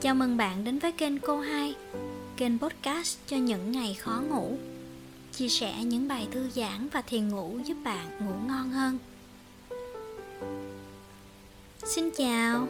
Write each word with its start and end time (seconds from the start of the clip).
Chào 0.00 0.14
mừng 0.14 0.36
bạn 0.36 0.64
đến 0.64 0.78
với 0.78 0.92
kênh 0.92 1.18
Cô 1.18 1.40
hai, 1.40 1.74
Kênh 2.36 2.58
podcast 2.58 3.18
cho 3.26 3.36
những 3.36 3.72
ngày 3.72 3.94
khó 3.94 4.22
ngủ. 4.28 4.58
Chia 5.32 5.48
sẻ 5.48 5.84
những 5.84 6.08
bài 6.08 6.28
thư 6.30 6.50
giãn 6.50 6.88
và 6.92 7.02
thiền 7.02 7.28
ngủ 7.28 7.58
giúp 7.64 7.76
bạn 7.84 8.06
ngủ 8.20 8.34
ngon 8.46 8.70
hơn. 8.70 8.98
Xin 11.84 12.10
chào 12.10 12.68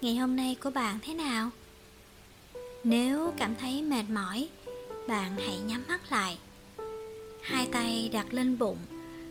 Ngày 0.00 0.16
hôm 0.16 0.36
nay 0.36 0.56
của 0.62 0.70
bạn 0.70 0.98
thế 1.02 1.14
nào? 1.14 1.50
Nếu 2.84 3.32
cảm 3.36 3.54
thấy 3.60 3.82
mệt 3.82 4.04
mỏi 4.10 4.48
Bạn 5.08 5.36
hãy 5.36 5.58
nhắm 5.66 5.84
mắt 5.88 6.00
lại. 6.10 6.38
Hai 7.42 7.68
tay 7.72 8.10
đặt 8.12 8.34
lên 8.34 8.58
bụng 8.58 8.78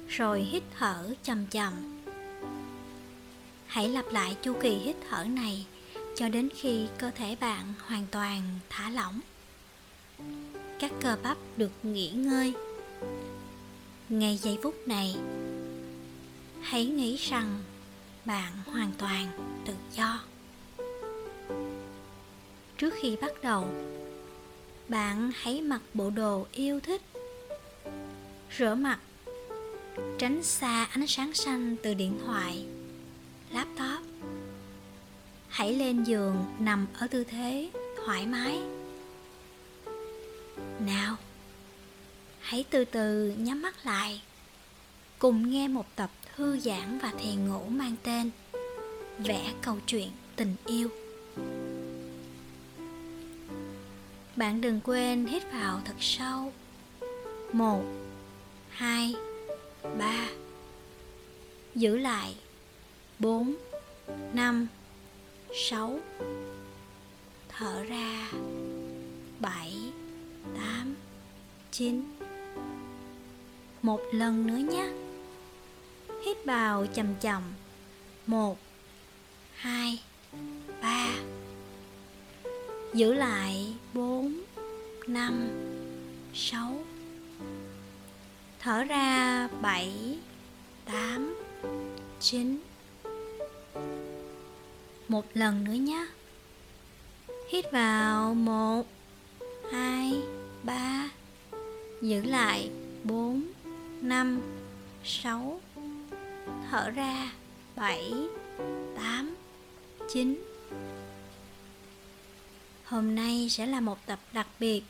Rồi 0.08 0.42
hít 0.42 0.64
thở 0.80 1.14
chậm 1.24 1.46
chậm 1.46 1.74
Hãy 3.66 3.90
lặp 3.90 4.06
lại 4.12 4.36
chu 4.42 4.54
kỳ 4.62 4.76
hít 4.76 4.96
thở 5.10 5.24
này 5.24 5.66
cho 6.16 6.30
đến 6.30 6.50
khi 6.56 6.88
cơ 6.98 7.12
thể 7.16 7.36
bạn 7.40 7.74
hoàn 7.80 8.06
toàn 8.12 8.42
thả 8.70 8.90
lỏng. 8.90 9.20
Các 10.80 10.92
cơ 11.02 11.18
bắp 11.24 11.38
được 11.58 11.72
nghỉ 11.84 12.10
ngơi. 12.10 12.54
Ngay 14.10 14.38
giây 14.38 14.58
phút 14.64 14.76
này, 14.88 15.16
hãy 16.62 16.86
nghĩ 16.86 17.18
rằng 17.18 17.64
bạn 18.26 18.54
hoàn 18.66 18.92
toàn 18.98 19.28
tự 19.66 19.74
do. 19.94 20.24
Trước 22.78 22.94
khi 23.02 23.16
bắt 23.22 23.32
đầu, 23.44 23.68
bạn 24.88 25.32
hãy 25.36 25.62
mặc 25.62 25.82
bộ 25.94 26.10
đồ 26.10 26.48
yêu 26.52 26.80
thích. 26.80 27.02
Rửa 28.58 28.76
mặt, 28.76 29.00
tránh 30.18 30.44
xa 30.44 30.84
ánh 30.84 31.08
sáng 31.08 31.34
xanh 31.34 31.76
từ 31.84 31.94
điện 31.94 32.20
thoại, 32.26 32.66
laptop 33.52 33.95
hãy 35.56 35.74
lên 35.74 36.04
giường, 36.04 36.46
nằm 36.60 36.88
ở 37.00 37.08
tư 37.08 37.24
thế, 37.24 37.70
thoải 38.06 38.26
mái. 38.26 38.60
Nào, 40.80 41.16
hãy 42.40 42.66
từ 42.70 42.86
từ 42.86 43.36
nhắm 43.38 43.62
mắt 43.62 43.86
lại. 43.86 44.22
Cùng 45.20 45.52
nghe 45.52 45.68
một 45.68 45.86
tập 45.96 46.10
thư 46.36 46.60
giãn 46.60 47.00
và 47.02 47.14
thiền 47.20 47.48
ngủ 47.48 47.66
mang 47.70 47.96
tên 48.04 48.32
vẽ 49.20 49.54
câu 49.62 49.78
chuyện 49.88 50.10
tình 50.36 50.56
yêu. 50.66 50.90
Bạn 54.36 54.62
đừng 54.62 54.82
quên 54.84 55.26
hít 55.26 55.52
vào 55.52 55.82
thật 55.86 55.96
sâu. 56.00 56.54
Một, 57.54 57.84
hai, 58.70 59.16
ba. 60.00 60.28
Giữ 61.76 61.98
lại. 61.98 62.36
Bốn, 63.20 63.56
năm. 64.34 64.68
6 65.54 66.00
Thở 67.50 67.84
ra. 67.84 68.32
7 69.40 69.74
8 70.56 70.96
9 71.72 72.04
Một 73.82 74.02
lần 74.12 74.48
nữa 74.48 74.58
nhé. 74.58 74.94
Hít 76.26 76.46
vào 76.46 76.86
chậm 76.86 77.16
chậm. 77.22 77.44
1 78.28 78.58
2 79.56 80.02
3 80.82 81.16
Giữ 82.94 83.14
lại. 83.14 83.76
4 83.94 84.42
5 85.08 85.48
6 86.34 86.84
Thở 88.60 88.84
ra. 88.84 89.48
7 89.62 90.18
8 90.86 91.36
9 92.20 92.65
một 95.08 95.26
lần 95.34 95.64
nữa 95.64 95.74
nhé. 95.74 96.08
Hít 97.50 97.72
vào, 97.72 98.34
một, 98.34 98.84
hai, 99.72 100.14
ba, 100.64 101.10
giữ 102.02 102.24
lại, 102.24 102.70
bốn, 103.04 103.44
năm, 104.02 104.42
sáu, 105.04 105.62
thở 106.70 106.90
ra, 106.90 107.32
bảy, 107.76 108.14
tám, 108.96 109.36
chín. 110.14 110.44
Hôm 112.84 113.16
nay 113.16 113.48
sẽ 113.50 113.66
là 113.66 113.80
một 113.80 114.06
tập 114.06 114.20
đặc 114.34 114.48
biệt, 114.60 114.84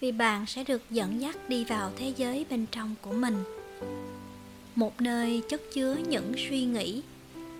vì 0.00 0.12
bạn 0.12 0.46
sẽ 0.46 0.64
được 0.64 0.82
dẫn 0.90 1.20
dắt 1.20 1.48
đi 1.48 1.64
vào 1.64 1.92
thế 1.96 2.12
giới 2.16 2.46
bên 2.50 2.66
trong 2.70 2.94
của 3.02 3.12
mình. 3.12 3.44
Một 4.74 5.00
nơi 5.00 5.42
chất 5.48 5.62
chứa 5.74 5.96
những 6.08 6.32
suy 6.36 6.64
nghĩ 6.64 7.02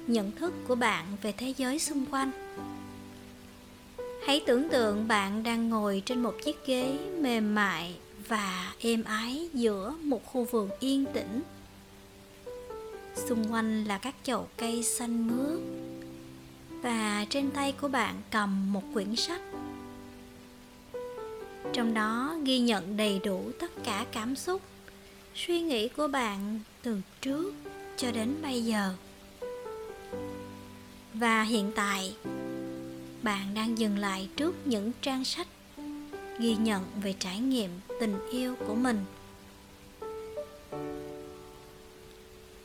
nhận 0.08 0.32
thức 0.32 0.54
của 0.69 0.74
bạn 0.74 1.06
về 1.22 1.32
thế 1.32 1.54
giới 1.56 1.78
xung 1.78 2.06
quanh. 2.10 2.30
Hãy 4.26 4.42
tưởng 4.46 4.69
tượng 4.69 5.08
bạn 5.08 5.42
đang 5.42 5.69
ngồi 5.69 6.02
trên 6.06 6.22
một 6.22 6.34
chiếc 6.44 6.66
ghế 6.66 6.98
mềm 7.20 7.54
mại 7.54 7.94
và 8.28 8.74
êm 8.80 9.04
ái 9.04 9.48
giữa 9.54 9.94
một 10.02 10.26
khu 10.26 10.44
vườn 10.44 10.70
yên 10.80 11.04
tĩnh. 11.14 11.42
Xung 13.28 13.52
quanh 13.52 13.84
là 13.84 13.98
các 13.98 14.14
chậu 14.22 14.48
cây 14.56 14.82
xanh 14.82 15.26
mướt 15.26 15.60
và 16.82 17.26
trên 17.30 17.50
tay 17.50 17.72
của 17.80 17.88
bạn 17.88 18.14
cầm 18.30 18.72
một 18.72 18.82
quyển 18.94 19.16
sách. 19.16 19.41
Trong 21.72 21.94
đó 21.94 22.36
ghi 22.44 22.58
nhận 22.58 22.97
đầy 22.97 23.20
đủ 23.24 23.50
tất 23.60 23.70
cả 23.84 24.06
cảm 24.12 24.36
xúc, 24.36 24.62
suy 25.34 25.60
nghĩ 25.60 25.88
của 25.88 26.08
bạn 26.08 26.60
từ 26.82 27.00
trước 27.20 27.54
cho 27.97 28.12
đến 28.12 28.34
bây 28.42 28.64
giờ 28.64 28.94
và 31.20 31.42
hiện 31.42 31.72
tại, 31.74 32.14
bạn 33.22 33.54
đang 33.54 33.78
dừng 33.78 33.98
lại 33.98 34.28
trước 34.36 34.54
những 34.64 34.92
trang 35.02 35.24
sách 35.24 35.46
ghi 36.38 36.56
nhận 36.56 36.84
về 37.02 37.14
trải 37.18 37.38
nghiệm 37.38 37.70
tình 38.00 38.18
yêu 38.30 38.54
của 38.66 38.74
mình. 38.74 39.04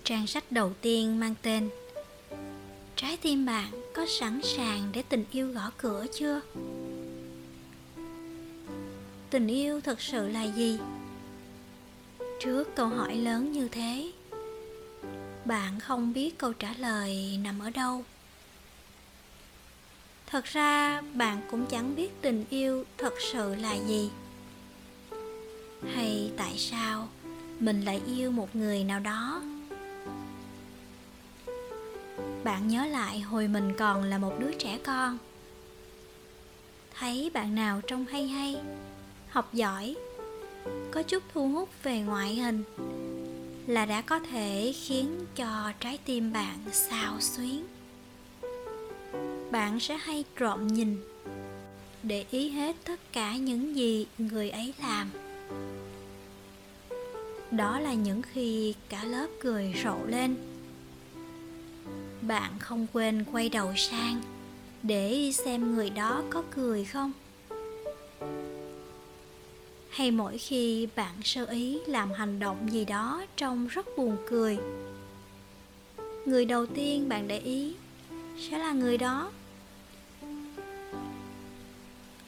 Trang 0.04 0.28
sách 0.28 0.52
đầu 0.52 0.72
tiên 0.82 1.20
mang 1.20 1.36
tên 1.42 1.70
trái 2.96 3.18
tim 3.18 3.46
bạn 3.46 3.72
có 3.94 4.06
sẵn 4.20 4.42
sàng 4.44 4.90
để 4.94 5.04
tình 5.10 5.26
yêu 5.32 5.52
gõ 5.52 5.72
cửa 5.78 6.06
chưa? 6.14 6.42
Tình 9.30 9.48
yêu 9.48 9.82
thật 9.82 10.02
sự 10.02 10.28
là 10.28 10.44
gì? 10.44 10.80
Trước 12.40 12.76
câu 12.76 12.88
hỏi 12.88 13.16
lớn 13.16 13.52
như 13.52 13.68
thế, 13.68 14.12
bạn 15.46 15.80
không 15.80 16.14
biết 16.14 16.38
câu 16.38 16.54
trả 16.54 16.74
lời 16.78 17.40
nằm 17.44 17.60
ở 17.60 17.70
đâu 17.70 18.04
thật 20.34 20.46
ra, 20.46 21.02
bạn 21.14 21.42
cũng 21.52 21.66
chẳng 21.66 21.96
biết 21.96 22.22
tình 22.22 22.46
yêu 22.50 22.84
thật 22.98 23.14
sự 23.32 23.56
là 23.56 23.76
gì. 23.88 24.10
Hay 25.94 26.32
tại 26.38 26.58
sao 26.58 27.08
mình 27.60 27.82
lại 27.82 28.02
yêu 28.08 28.32
một 28.32 28.56
người 28.56 28.84
nào 28.84 29.00
đó? 29.00 29.44
Bạn 32.44 32.68
nhớ 32.68 32.86
lại 32.86 33.20
hồi 33.20 33.48
mình 33.48 33.74
còn 33.78 34.04
là 34.04 34.18
một 34.18 34.34
đứa 34.40 34.52
trẻ 34.60 34.80
con. 34.84 35.18
Thấy 37.00 37.32
bạn 37.34 37.56
nào 37.56 37.82
trông 37.88 38.06
hay 38.06 38.28
hay, 38.28 38.58
học 39.30 39.54
giỏi, 39.54 39.96
có 40.92 41.04
chút 41.04 41.24
thu 41.34 41.50
hút 41.50 41.70
về 41.84 42.00
ngoại 42.00 42.36
hình 42.36 42.64
là 43.68 43.86
đã 43.86 44.02
có 44.02 44.20
thể 44.20 44.74
khiến 44.84 45.26
cho 45.36 45.72
trái 45.80 45.98
tim 46.06 46.34
bạn 46.34 46.58
xao 46.72 47.20
xuyến 47.20 47.73
bạn 49.54 49.80
sẽ 49.80 49.98
hay 49.98 50.24
trộm 50.36 50.68
nhìn. 50.68 50.98
Để 52.04 52.26
ý 52.32 52.50
hết 52.50 52.76
tất 52.86 53.00
cả 53.12 53.36
những 53.36 53.76
gì 53.76 54.08
người 54.18 54.50
ấy 54.50 54.74
làm. 54.82 55.10
Đó 57.52 57.80
là 57.80 57.94
những 57.94 58.22
khi 58.22 58.76
cả 58.90 59.04
lớp 59.04 59.28
cười 59.42 59.74
rộ 59.84 59.98
lên. 60.08 60.36
Bạn 62.22 62.52
không 62.60 62.88
quên 62.94 63.26
quay 63.32 63.50
đầu 63.50 63.74
sang 63.76 64.22
để 64.84 65.32
xem 65.34 65.76
người 65.76 65.90
đó 65.90 66.24
có 66.30 66.44
cười 66.52 66.86
không? 66.86 67.12
Hay 69.90 70.12
mỗi 70.12 70.38
khi 70.38 70.88
bạn 70.96 71.14
sơ 71.24 71.46
ý 71.46 71.80
làm 71.88 72.12
hành 72.12 72.40
động 72.40 72.68
gì 72.72 72.86
đó 72.86 73.26
trông 73.36 73.68
rất 73.68 73.86
buồn 73.98 74.18
cười, 74.30 74.58
người 76.26 76.46
đầu 76.46 76.66
tiên 76.66 77.10
bạn 77.10 77.28
để 77.28 77.40
ý 77.40 77.76
sẽ 78.38 78.58
là 78.58 78.72
người 78.72 78.98
đó 78.98 79.32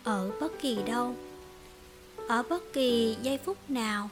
ở 0.06 0.32
bất 0.42 0.60
kỳ 0.62 0.78
đâu. 0.86 1.16
Ở 2.28 2.44
bất 2.50 2.74
kỳ 2.74 3.18
giây 3.22 3.38
phút 3.38 3.70
nào, 3.70 4.10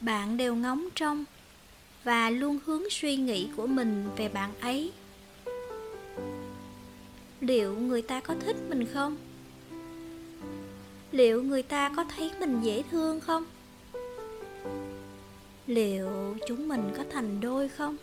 bạn 0.00 0.36
đều 0.36 0.54
ngóng 0.54 0.88
trông 0.94 1.24
và 2.04 2.30
luôn 2.30 2.58
hướng 2.64 2.90
suy 2.90 3.16
nghĩ 3.16 3.48
của 3.56 3.66
mình 3.66 4.08
về 4.16 4.28
bạn 4.28 4.52
ấy. 4.60 4.92
Liệu 7.40 7.76
người 7.76 8.02
ta 8.02 8.20
có 8.20 8.34
thích 8.40 8.56
mình 8.68 8.86
không? 8.94 9.16
Liệu 11.12 11.42
người 11.42 11.62
ta 11.62 11.92
có 11.96 12.04
thấy 12.16 12.30
mình 12.40 12.60
dễ 12.62 12.82
thương 12.90 13.20
không? 13.20 13.44
Liệu 15.66 16.36
chúng 16.46 16.68
mình 16.68 16.92
có 16.96 17.04
thành 17.12 17.40
đôi 17.40 17.68
không? 17.68 17.96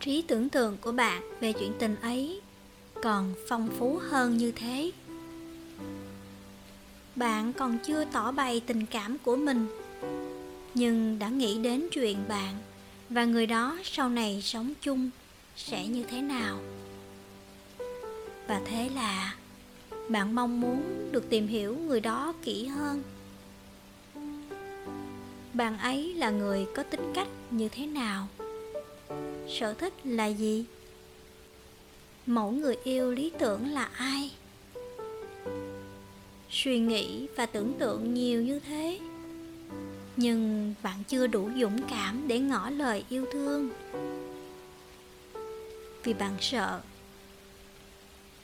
Trí 0.00 0.22
tưởng 0.22 0.48
tượng 0.48 0.76
của 0.80 0.92
bạn 0.92 1.22
về 1.40 1.52
chuyện 1.52 1.72
tình 1.78 1.96
ấy 2.02 2.40
còn 3.02 3.34
phong 3.48 3.68
phú 3.78 4.00
hơn 4.10 4.36
như 4.36 4.52
thế. 4.52 4.90
Bạn 7.16 7.52
còn 7.52 7.78
chưa 7.84 8.04
tỏ 8.04 8.32
bày 8.32 8.60
tình 8.66 8.86
cảm 8.86 9.18
của 9.18 9.36
mình, 9.36 9.66
nhưng 10.74 11.18
đã 11.18 11.28
nghĩ 11.28 11.58
đến 11.58 11.88
chuyện 11.92 12.18
bạn 12.28 12.54
và 13.10 13.24
người 13.24 13.46
đó 13.46 13.78
sau 13.84 14.08
này 14.08 14.42
sống 14.42 14.72
chung 14.80 15.10
sẽ 15.56 15.86
như 15.86 16.04
thế 16.10 16.22
nào? 16.22 16.58
Và 18.48 18.60
thế 18.64 18.88
là 18.94 19.34
bạn 20.08 20.34
mong 20.34 20.60
muốn 20.60 21.08
được 21.12 21.30
tìm 21.30 21.46
hiểu 21.46 21.76
người 21.76 22.00
đó 22.00 22.34
kỹ 22.42 22.66
hơn. 22.66 23.02
Bạn 25.54 25.78
ấy 25.78 26.14
là 26.14 26.30
người 26.30 26.66
có 26.74 26.82
tính 26.82 27.12
cách 27.14 27.28
như 27.50 27.68
thế 27.68 27.86
nào? 27.86 28.28
Sở 29.48 29.74
thích 29.74 29.92
là 30.04 30.26
gì? 30.26 30.64
Mẫu 32.28 32.50
người 32.50 32.76
yêu 32.84 33.12
lý 33.12 33.32
tưởng 33.38 33.72
là 33.72 33.88
ai? 33.96 34.30
Suy 36.50 36.78
nghĩ 36.78 37.26
và 37.36 37.46
tưởng 37.46 37.72
tượng 37.78 38.14
nhiều 38.14 38.42
như 38.42 38.60
thế. 38.60 39.00
Nhưng 40.16 40.74
bạn 40.82 41.02
chưa 41.08 41.26
đủ 41.26 41.50
dũng 41.60 41.82
cảm 41.90 42.28
để 42.28 42.38
ngỏ 42.38 42.70
lời 42.70 43.04
yêu 43.08 43.26
thương. 43.32 43.70
Vì 46.04 46.14
bạn 46.14 46.36
sợ 46.40 46.80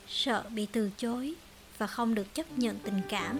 sợ 0.07 0.43
bị 0.49 0.67
từ 0.71 0.89
chối 0.97 1.33
và 1.77 1.87
không 1.87 2.15
được 2.15 2.33
chấp 2.33 2.57
nhận 2.57 2.79
tình 2.83 3.01
cảm. 3.09 3.39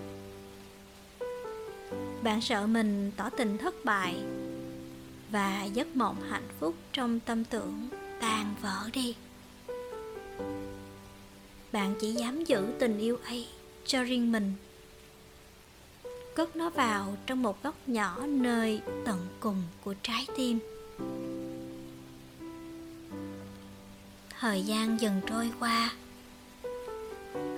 Bạn 2.23 2.41
sợ 2.41 2.67
mình 2.67 3.11
tỏ 3.17 3.29
tình 3.29 3.57
thất 3.57 3.85
bại 3.85 4.15
và 5.31 5.63
giấc 5.63 5.95
mộng 5.95 6.21
hạnh 6.29 6.47
phúc 6.59 6.75
trong 6.93 7.19
tâm 7.19 7.43
tưởng 7.43 7.89
tan 8.19 8.55
vỡ 8.61 8.89
đi 8.93 9.15
bạn 11.71 11.95
chỉ 11.99 12.11
dám 12.11 12.43
giữ 12.43 12.67
tình 12.79 12.97
yêu 12.97 13.17
ấy 13.25 13.47
cho 13.85 14.03
riêng 14.03 14.31
mình. 14.31 14.53
Cất 16.35 16.55
nó 16.55 16.69
vào 16.69 17.17
trong 17.25 17.41
một 17.41 17.63
góc 17.63 17.75
nhỏ 17.87 18.25
nơi 18.27 18.81
tận 19.05 19.27
cùng 19.39 19.63
của 19.83 19.95
trái 20.03 20.27
tim. 20.37 20.59
Thời 24.39 24.61
gian 24.61 25.01
dần 25.01 25.21
trôi 25.27 25.51
qua. 25.59 25.93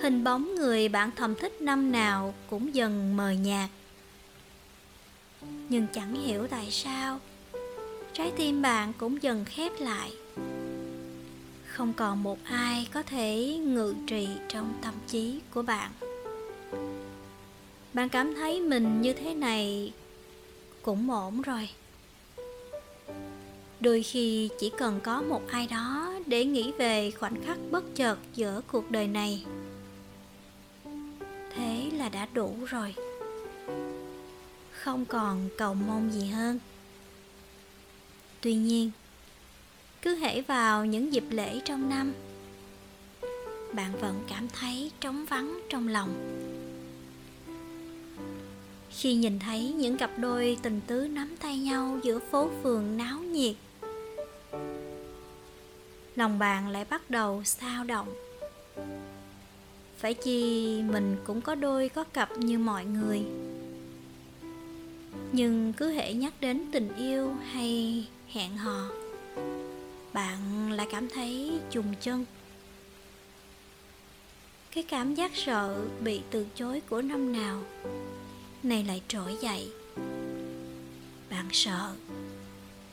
Hình 0.02 0.24
bóng 0.24 0.56
người 0.56 0.90
bạn 0.90 1.12
thầm 1.16 1.36
thích 1.36 1.62
năm 1.62 1.92
nào 1.92 2.34
cũng 2.50 2.76
dần 2.76 3.18
mờ 3.18 3.32
nhạt. 3.32 3.70
Nhưng 5.70 5.88
chẳng 5.94 6.16
hiểu 6.16 6.48
tại 6.48 6.72
sao, 6.72 7.20
trái 8.14 8.32
tim 8.38 8.62
bạn 8.62 8.94
cũng 8.98 9.24
dần 9.24 9.46
khép 9.46 9.72
lại 9.80 10.12
không 11.78 11.94
còn 11.94 12.24
một 12.24 12.38
ai 12.44 12.88
có 12.94 13.04
thể 13.04 13.58
ngự 13.58 13.96
trị 14.08 14.28
trong 14.50 14.74
tâm 14.82 14.94
trí 15.08 15.40
của 15.54 15.62
bạn. 15.62 15.92
Bạn 17.94 18.10
cảm 18.10 18.34
thấy 18.36 18.62
mình 18.62 19.02
như 19.02 19.14
thế 19.14 19.34
này 19.34 19.94
cũng 20.82 21.12
ổn 21.12 21.42
rồi. 21.42 21.70
Đôi 23.80 24.04
khi 24.04 24.50
chỉ 24.60 24.72
cần 24.78 25.00
có 25.04 25.22
một 25.22 25.48
ai 25.48 25.68
đó 25.68 26.14
để 26.26 26.46
nghĩ 26.46 26.72
về 26.72 27.12
khoảnh 27.12 27.44
khắc 27.46 27.58
bất 27.72 27.96
chợt 27.96 28.18
giữa 28.36 28.62
cuộc 28.68 28.92
đời 28.92 29.08
này, 29.08 29.46
thế 31.56 31.90
là 31.94 32.10
đã 32.10 32.28
đủ 32.34 32.56
rồi. 32.68 32.96
Không 34.72 35.06
còn 35.06 35.50
cầu 35.58 35.74
mong 35.74 36.12
gì 36.12 36.28
hơn. 36.28 36.60
Tuy 38.42 38.56
nhiên 38.56 38.92
cứ 40.02 40.16
hễ 40.16 40.42
vào 40.42 40.86
những 40.86 41.14
dịp 41.14 41.24
lễ 41.30 41.60
trong 41.66 41.90
năm, 41.90 42.14
bạn 43.74 43.92
vẫn 44.02 44.24
cảm 44.30 44.48
thấy 44.60 44.92
trống 45.00 45.26
vắng 45.26 45.60
trong 45.70 45.88
lòng. 45.88 46.10
Khi 48.90 49.16
nhìn 49.16 49.40
thấy 49.40 49.72
những 49.72 49.98
cặp 49.98 50.12
đôi 50.18 50.58
tình 50.62 50.82
tứ 50.88 51.08
nắm 51.08 51.36
tay 51.40 51.58
nhau 51.58 52.00
giữa 52.04 52.20
phố 52.20 52.50
phường 52.64 52.98
náo 52.98 53.20
nhiệt, 53.20 53.56
lòng 56.16 56.40
bạn 56.40 56.68
lại 56.68 56.86
bắt 56.90 57.10
đầu 57.10 57.44
sao 57.44 57.84
động. 57.84 58.08
Phải 59.98 60.14
chi 60.14 60.82
mình 60.82 61.18
cũng 61.24 61.42
có 61.42 61.56
đôi 61.56 61.90
có 61.90 62.04
cặp 62.04 62.38
như 62.38 62.60
mọi 62.60 62.86
người. 62.86 63.22
Nhưng 65.32 65.74
cứ 65.74 65.92
hễ 65.92 66.14
nhắc 66.14 66.34
đến 66.40 66.62
tình 66.72 66.96
yêu 66.96 67.34
hay 67.52 68.06
hẹn 68.28 68.58
hò 68.58 68.90
bạn 70.18 70.72
lại 70.72 70.88
cảm 70.92 71.10
thấy 71.10 71.60
trùng 71.72 71.94
chân. 72.02 72.26
Cái 74.72 74.84
cảm 74.84 75.16
giác 75.16 75.32
sợ 75.36 75.86
bị 76.04 76.22
từ 76.32 76.46
chối 76.56 76.82
của 76.90 77.02
năm 77.02 77.34
nào 77.34 77.64
này 78.64 78.84
lại 78.84 79.02
trỗi 79.08 79.38
dậy. 79.42 79.72
Bạn 81.30 81.46
sợ 81.52 81.92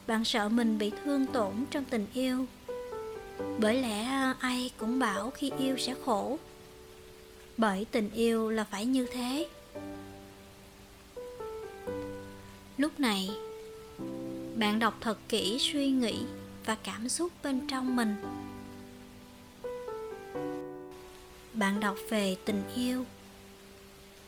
bạn 0.06 0.24
sợ 0.24 0.48
mình 0.48 0.78
bị 0.78 0.92
thương 1.04 1.26
tổn 1.26 1.52
trong 1.70 1.84
tình 1.84 2.06
yêu. 2.14 2.46
Bởi 3.58 3.82
lẽ 3.82 4.32
ai 4.40 4.70
cũng 4.78 4.98
bảo 4.98 5.30
khi 5.30 5.52
yêu 5.58 5.76
sẽ 5.78 5.94
khổ. 6.04 6.38
Bởi 7.56 7.86
tình 7.90 8.10
yêu 8.10 8.50
là 8.50 8.64
phải 8.64 8.86
như 8.86 9.06
thế. 9.06 9.48
Lúc 12.78 13.00
này, 13.00 13.30
bạn 14.56 14.78
đọc 14.78 14.98
thật 15.00 15.18
kỹ 15.28 15.58
suy 15.60 15.90
nghĩ 15.90 16.16
và 16.66 16.74
cảm 16.74 17.08
xúc 17.08 17.32
bên 17.42 17.66
trong 17.68 17.96
mình. 17.96 18.16
Bạn 21.52 21.80
đọc 21.80 21.96
về 22.10 22.36
tình 22.44 22.62
yêu. 22.76 23.04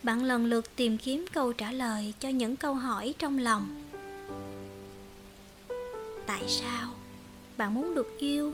Bạn 0.03 0.25
lần 0.25 0.45
lượt 0.47 0.77
tìm 0.77 0.99
kiếm 0.99 1.25
câu 1.33 1.53
trả 1.53 1.73
lời 1.73 2.15
cho 2.21 2.29
những 2.29 2.57
câu 2.57 2.75
hỏi 2.75 3.15
trong 3.19 3.39
lòng. 3.39 3.83
Tại 6.27 6.45
sao 6.49 6.91
bạn 7.57 7.75
muốn 7.75 7.95
được 7.95 8.19
yêu, 8.19 8.53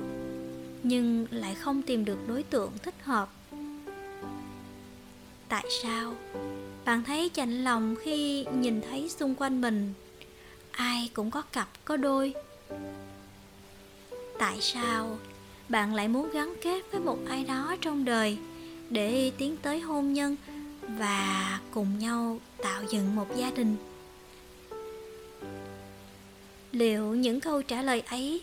nhưng 0.83 1.27
lại 1.31 1.55
không 1.55 1.83
tìm 1.83 2.05
được 2.05 2.19
đối 2.29 2.43
tượng 2.43 2.73
thích 2.83 2.95
hợp? 3.03 3.29
Tại 5.49 5.65
sao 5.83 6.15
bạn 6.85 7.03
thấy 7.05 7.29
chạnh 7.29 7.65
lòng 7.65 7.97
khi 8.03 8.45
nhìn 8.45 8.81
thấy 8.91 9.09
xung 9.09 9.35
quanh 9.35 9.61
mình? 9.61 9.93
Ai 10.71 11.11
cũng 11.15 11.31
có 11.31 11.43
cặp, 11.43 11.69
có 11.85 11.97
đôi 11.97 12.35
tại 14.43 14.61
sao 14.61 15.19
bạn 15.69 15.95
lại 15.95 16.09
muốn 16.09 16.31
gắn 16.33 16.55
kết 16.63 16.83
với 16.93 17.01
một 17.01 17.19
ai 17.29 17.45
đó 17.45 17.77
trong 17.81 18.05
đời 18.05 18.39
để 18.91 19.33
tiến 19.39 19.57
tới 19.63 19.81
hôn 19.81 20.13
nhân 20.13 20.37
và 20.99 21.61
cùng 21.71 21.99
nhau 21.99 22.39
tạo 22.63 22.83
dựng 22.91 23.17
một 23.17 23.37
gia 23.37 23.51
đình? 23.51 23.77
Liệu 26.73 27.15
những 27.15 27.41
câu 27.41 27.63
trả 27.63 27.83
lời 27.83 28.01
ấy 28.01 28.43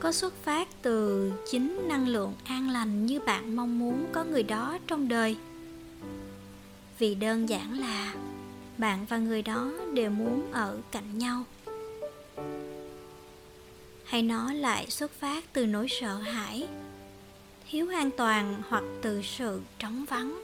có 0.00 0.12
xuất 0.12 0.34
phát 0.44 0.68
từ 0.82 1.32
chính 1.50 1.88
năng 1.88 2.08
lượng 2.08 2.34
an 2.44 2.70
lành 2.70 3.06
như 3.06 3.20
bạn 3.20 3.56
mong 3.56 3.78
muốn 3.78 4.06
có 4.12 4.24
người 4.24 4.42
đó 4.42 4.78
trong 4.86 5.08
đời? 5.08 5.36
Vì 6.98 7.14
đơn 7.14 7.48
giản 7.48 7.80
là 7.80 8.14
bạn 8.78 9.06
và 9.08 9.18
người 9.18 9.42
đó 9.42 9.72
đều 9.94 10.10
muốn 10.10 10.52
ở 10.52 10.78
cạnh 10.90 11.18
nhau 11.18 11.44
hay 14.12 14.22
nó 14.22 14.52
lại 14.52 14.86
xuất 14.90 15.10
phát 15.10 15.44
từ 15.52 15.66
nỗi 15.66 15.86
sợ 15.88 16.16
hãi, 16.16 16.68
thiếu 17.70 17.88
an 17.88 18.10
toàn 18.16 18.62
hoặc 18.68 18.84
từ 19.02 19.22
sự 19.22 19.60
trống 19.78 20.04
vắng, 20.04 20.42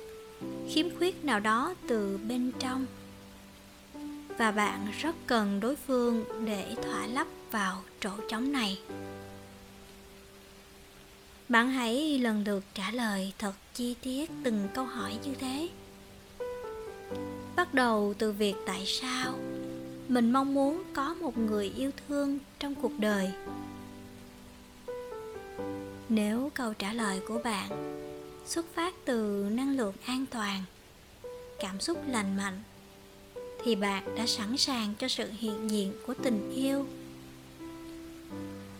khiếm 0.71 0.87
khuyết 0.99 1.25
nào 1.25 1.41
đó 1.41 1.75
từ 1.89 2.19
bên 2.29 2.53
trong. 2.59 2.87
Và 4.39 4.51
bạn 4.51 4.87
rất 5.01 5.17
cần 5.27 5.61
đối 5.61 5.77
phương 5.77 6.25
để 6.45 6.75
thỏa 6.83 7.07
lấp 7.07 7.27
vào 7.51 7.83
chỗ 8.01 8.11
trống 8.29 8.53
này. 8.53 8.79
Bạn 11.49 11.71
hãy 11.71 12.19
lần 12.19 12.45
lượt 12.47 12.65
trả 12.75 12.91
lời 12.91 13.33
thật 13.39 13.55
chi 13.75 13.95
tiết 14.03 14.31
từng 14.45 14.69
câu 14.75 14.85
hỏi 14.85 15.19
như 15.25 15.35
thế. 15.35 15.69
Bắt 17.57 17.75
đầu 17.75 18.15
từ 18.19 18.33
việc 18.33 18.55
tại 18.67 18.87
sao 18.87 19.35
mình 20.09 20.33
mong 20.33 20.55
muốn 20.55 20.83
có 20.95 21.15
một 21.15 21.39
người 21.39 21.73
yêu 21.77 21.91
thương 22.09 22.39
trong 22.59 22.75
cuộc 22.75 22.93
đời. 22.99 23.31
Nếu 26.09 26.51
câu 26.55 26.75
trả 26.75 26.93
lời 26.93 27.21
của 27.29 27.41
bạn 27.45 27.71
xuất 28.47 28.67
phát 28.75 28.95
từ 29.05 29.49
năng 29.53 29.77
lượng 29.77 29.95
an 30.05 30.27
toàn, 30.31 30.63
cảm 31.59 31.81
xúc 31.81 31.99
lành 32.07 32.37
mạnh, 32.37 32.63
thì 33.65 33.77
bạn 33.77 34.15
đã 34.17 34.27
sẵn 34.27 34.57
sàng 34.57 34.95
cho 34.99 35.09
sự 35.09 35.31
hiện 35.39 35.71
diện 35.71 35.93
của 36.07 36.15
tình 36.15 36.51
yêu. 36.51 36.87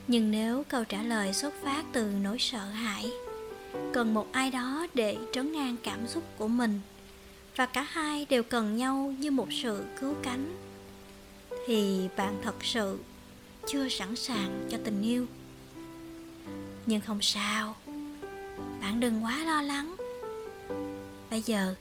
Nhưng 0.07 0.31
nếu 0.31 0.65
câu 0.69 0.85
trả 0.85 1.03
lời 1.03 1.33
xuất 1.33 1.55
phát 1.63 1.85
từ 1.93 2.11
nỗi 2.23 2.39
sợ 2.39 2.65
hãi, 2.65 3.11
cần 3.93 4.15
một 4.15 4.27
ai 4.33 4.51
đó 4.51 4.87
để 4.95 5.17
trấn 5.33 5.53
an 5.57 5.77
cảm 5.83 6.07
xúc 6.07 6.25
của 6.39 6.49
mình, 6.49 6.81
và 7.57 7.67
cả 7.67 7.83
hai 7.83 8.27
đều 8.31 8.43
cần 8.43 8.77
nhau 8.77 9.15
như 9.19 9.31
một 9.31 9.49
sự 9.63 9.85
cứu 10.01 10.15
cánh 10.23 10.68
thì 11.69 12.09
bạn 12.17 12.39
thật 12.43 12.55
sự 12.65 12.99
chưa 13.67 13.89
sẵn 13.89 14.17
sàng 14.17 14.69
cho 14.71 14.79
tình 14.85 15.03
yêu. 15.03 15.27
Nhưng 16.87 17.01
không 17.01 17.23
sao, 17.23 17.77
bạn 18.81 19.01
đừng 19.01 19.25
quá 19.25 19.45
lo 19.45 19.63
lắng. 19.63 19.97
Bây 21.31 21.43
giờ, 21.43 21.75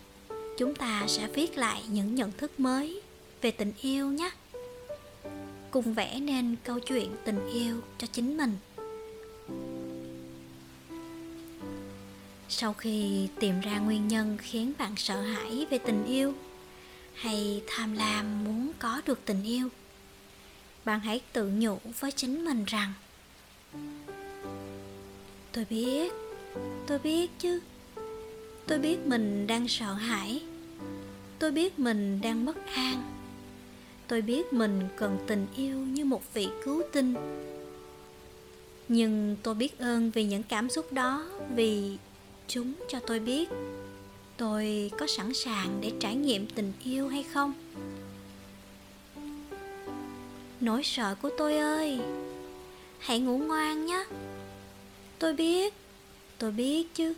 chúng 0.57 0.75
ta 0.75 1.03
sẽ 1.07 1.27
viết 1.27 1.57
lại 1.57 1.83
những 1.89 2.15
nhận 2.15 2.31
thức 2.31 2.59
mới 2.59 3.01
về 3.41 3.51
tình 3.51 3.73
yêu 3.81 4.07
nhé. 4.07 4.29
Cùng 5.71 5.93
vẽ 5.93 6.19
nên 6.19 6.55
câu 6.63 6.79
chuyện 6.79 7.15
tình 7.25 7.49
yêu 7.49 7.81
cho 7.97 8.07
chính 8.11 8.37
mình. 8.37 8.57
Sau 12.49 12.73
khi 12.73 13.27
tìm 13.39 13.59
ra 13.59 13.79
nguyên 13.79 14.07
nhân 14.07 14.37
khiến 14.41 14.73
bạn 14.77 14.95
sợ 14.97 15.21
hãi 15.21 15.67
về 15.69 15.77
tình 15.77 16.05
yêu 16.05 16.33
hay 17.17 17.63
tham 17.67 17.93
lam 17.93 18.43
muốn 18.43 18.71
có 18.79 19.01
được 19.05 19.19
tình 19.25 19.43
yêu? 19.43 19.69
Bạn 20.85 20.99
hãy 20.99 21.21
tự 21.33 21.51
nhủ 21.53 21.77
với 21.99 22.11
chính 22.11 22.45
mình 22.45 22.65
rằng, 22.65 22.93
tôi 25.51 25.65
biết 25.69 26.13
tôi 26.87 26.99
biết 26.99 27.31
chứ. 27.39 27.59
Tôi 28.67 28.79
biết 28.79 28.97
mình 29.05 29.47
đang 29.47 29.67
sợ 29.67 29.93
hãi. 29.93 30.41
Tôi 31.39 31.51
biết 31.51 31.79
mình 31.79 32.21
đang 32.21 32.45
bất 32.45 32.65
an. 32.65 33.03
Tôi 34.07 34.21
biết 34.21 34.53
mình 34.53 34.87
cần 34.97 35.17
tình 35.27 35.47
yêu 35.55 35.77
như 35.79 36.05
một 36.05 36.33
vị 36.33 36.47
cứu 36.65 36.81
tinh. 36.91 37.13
Nhưng 38.87 39.35
tôi 39.43 39.55
biết 39.55 39.79
ơn 39.79 40.11
vì 40.11 40.23
những 40.23 40.43
cảm 40.43 40.69
xúc 40.69 40.93
đó 40.93 41.27
vì 41.55 41.97
chúng 42.47 42.73
cho 42.89 42.99
tôi 42.99 43.19
biết 43.19 43.49
tôi 44.37 44.91
có 44.97 45.07
sẵn 45.07 45.33
sàng 45.33 45.77
để 45.81 45.91
trải 45.99 46.15
nghiệm 46.15 46.47
tình 46.47 46.73
yêu 46.83 47.07
hay 47.07 47.23
không? 47.23 47.53
Nỗi 50.61 50.83
sợ 50.83 51.15
của 51.21 51.29
tôi 51.37 51.57
ơi, 51.57 51.99
hãy 52.99 53.19
ngủ 53.19 53.37
ngoan 53.37 53.85
nhé. 53.85 54.05
Tôi 55.19 55.33
biết 55.33 55.73
tôi 56.37 56.51
biết 56.51 56.93
chứ. 56.93 57.13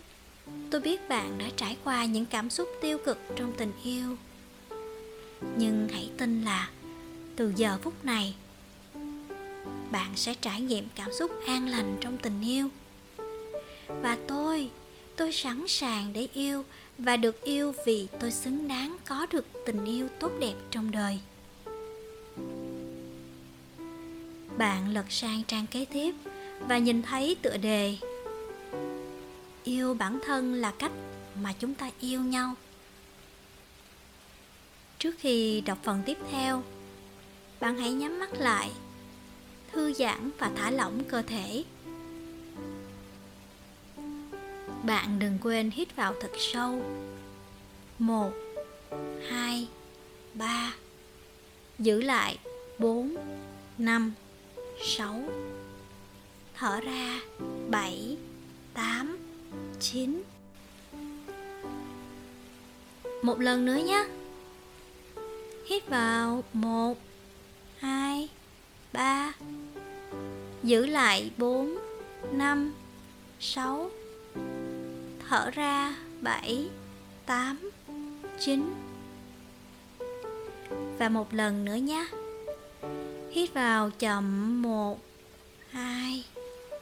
Tôi 0.70 0.80
biết 0.80 1.08
bạn 1.08 1.38
đã 1.38 1.46
trải 1.56 1.76
qua 1.84 2.04
những 2.04 2.26
cảm 2.26 2.50
xúc 2.50 2.68
tiêu 2.80 2.98
cực 2.98 3.18
trong 3.36 3.52
tình 3.56 3.72
yêu. 3.84 4.16
Nhưng 5.56 5.88
hãy 5.92 6.10
tin 6.18 6.42
là 6.42 6.70
từ 7.36 7.52
giờ 7.56 7.78
phút 7.82 8.04
này, 8.04 8.34
bạn 9.90 10.10
sẽ 10.16 10.34
trải 10.34 10.60
nghiệm 10.60 10.84
cảm 10.94 11.12
xúc 11.12 11.30
an 11.46 11.68
lành 11.68 11.96
trong 12.00 12.18
tình 12.18 12.40
yêu. 12.40 12.68
Và 13.88 14.18
tôi 14.28 14.70
tôi 15.16 15.32
sẵn 15.32 15.68
sàng 15.68 16.12
để 16.12 16.28
yêu 16.34 16.64
và 17.04 17.16
được 17.16 17.44
yêu 17.44 17.74
vì 17.86 18.06
tôi 18.20 18.30
xứng 18.30 18.68
đáng 18.68 18.96
có 19.08 19.26
được 19.30 19.46
tình 19.66 19.84
yêu 19.84 20.08
tốt 20.18 20.32
đẹp 20.40 20.54
trong 20.70 20.90
đời. 20.90 21.20
Bạn 24.58 24.88
lật 24.88 25.04
sang 25.08 25.42
trang 25.44 25.66
kế 25.66 25.84
tiếp 25.84 26.14
và 26.68 26.78
nhìn 26.78 27.02
thấy 27.02 27.36
tựa 27.42 27.56
đề 27.56 27.96
yêu 29.64 29.94
bản 29.94 30.20
thân 30.26 30.54
là 30.54 30.70
cách 30.78 30.92
mà 31.42 31.52
chúng 31.52 31.74
ta 31.74 31.90
yêu 32.00 32.20
nhau. 32.20 32.54
Trước 34.98 35.14
khi 35.18 35.60
đọc 35.60 35.78
phần 35.82 36.02
tiếp 36.06 36.18
theo, 36.30 36.62
bạn 37.60 37.78
hãy 37.78 37.92
nhắm 37.92 38.18
mắt 38.18 38.32
lại, 38.32 38.70
thư 39.72 39.92
giãn 39.92 40.30
và 40.38 40.50
thả 40.56 40.70
lỏng 40.70 41.04
cơ 41.04 41.22
thể. 41.22 41.64
Bạn 44.84 45.18
đừng 45.18 45.38
quên 45.42 45.70
hít 45.70 45.96
vào 45.96 46.14
thật 46.20 46.30
sâu. 46.38 46.82
1 47.98 48.32
2 49.28 49.68
3 50.34 50.74
Giữ 51.78 52.02
lại. 52.02 52.38
4 52.78 53.16
5 53.78 54.12
6 54.82 55.22
Thở 56.54 56.80
ra. 56.80 57.20
7 57.68 58.16
8 58.74 59.18
9 59.80 60.22
Một 63.22 63.40
lần 63.40 63.64
nữa 63.64 63.78
nhé. 63.86 64.06
Hít 65.66 65.88
vào. 65.88 66.44
1 66.52 66.98
2 67.78 68.28
3 68.92 69.32
Giữ 70.62 70.86
lại. 70.86 71.30
4 71.36 71.78
5 72.32 72.72
6 73.40 73.90
thở 75.30 75.50
ra. 75.50 75.94
7, 76.20 76.68
8, 77.26 77.70
9 78.40 78.74
Và 80.98 81.08
một 81.08 81.34
lần 81.34 81.64
nữa 81.64 81.74
nhé. 81.74 82.06
Hít 83.30 83.54
vào 83.54 83.90
chậm 83.90 84.62
1, 84.62 84.98
2, 85.70 86.24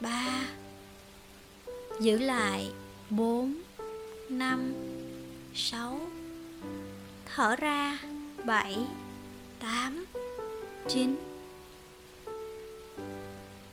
3 0.01 0.41
Giữ 1.99 2.17
lại. 2.17 2.71
4, 3.09 3.61
5, 4.29 4.73
6 5.55 5.99
Thở 7.35 7.55
ra. 7.55 7.99
7, 8.45 8.77
8, 9.59 10.05
9 10.87 11.15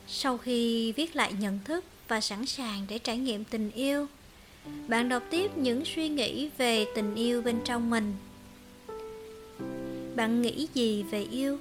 Sau 0.07 0.37
khi 0.37 0.91
viết 0.91 1.15
lại 1.15 1.33
nhận 1.39 1.59
thức 1.65 1.85
và 2.07 2.21
sẵn 2.21 2.45
sàng 2.45 2.85
để 2.89 2.99
trải 2.99 3.17
nghiệm 3.17 3.43
tình 3.43 3.71
yêu 3.71 4.07
bạn 4.87 5.09
đọc 5.09 5.23
tiếp 5.29 5.57
những 5.57 5.85
suy 5.85 6.09
nghĩ 6.09 6.49
về 6.57 6.85
tình 6.95 7.15
yêu 7.15 7.41
bên 7.41 7.59
trong 7.65 7.89
mình. 7.89 8.13
Bạn 10.15 10.41
nghĩ 10.41 10.67
gì 10.73 11.03
về 11.03 11.27
yêu? 11.31 11.57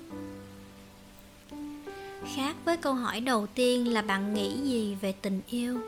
Khác 2.34 2.56
với 2.64 2.76
câu 2.76 2.94
hỏi 2.94 3.20
đầu 3.20 3.46
tiên 3.46 3.92
là 3.92 4.02
bạn 4.02 4.34
nghĩ 4.34 4.60
gì 4.64 4.96
về 5.00 5.12
tình 5.22 5.40
yêu? 5.50 5.80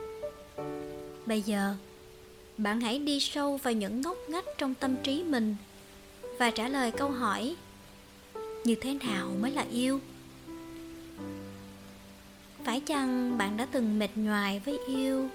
Bây 1.26 1.42
giờ, 1.42 1.74
bạn 2.58 2.80
hãy 2.80 2.98
đi 2.98 3.20
sâu 3.20 3.56
vào 3.56 3.72
những 3.74 4.00
ngóc 4.00 4.16
ngách 4.28 4.44
trong 4.58 4.74
tâm 4.74 4.96
trí 5.02 5.22
mình 5.22 5.56
và 6.38 6.50
trả 6.50 6.68
lời 6.68 6.90
câu 6.90 7.10
hỏi, 7.10 7.56
như 8.64 8.74
thế 8.74 8.94
nào 8.94 9.30
mới 9.40 9.50
là 9.50 9.64
yêu? 9.72 10.00
Phải 12.64 12.80
chăng 12.80 13.38
bạn 13.38 13.56
đã 13.56 13.66
từng 13.72 13.98
mệt 13.98 14.10
nhoài 14.14 14.60
với 14.64 14.78
yêu 14.86 15.28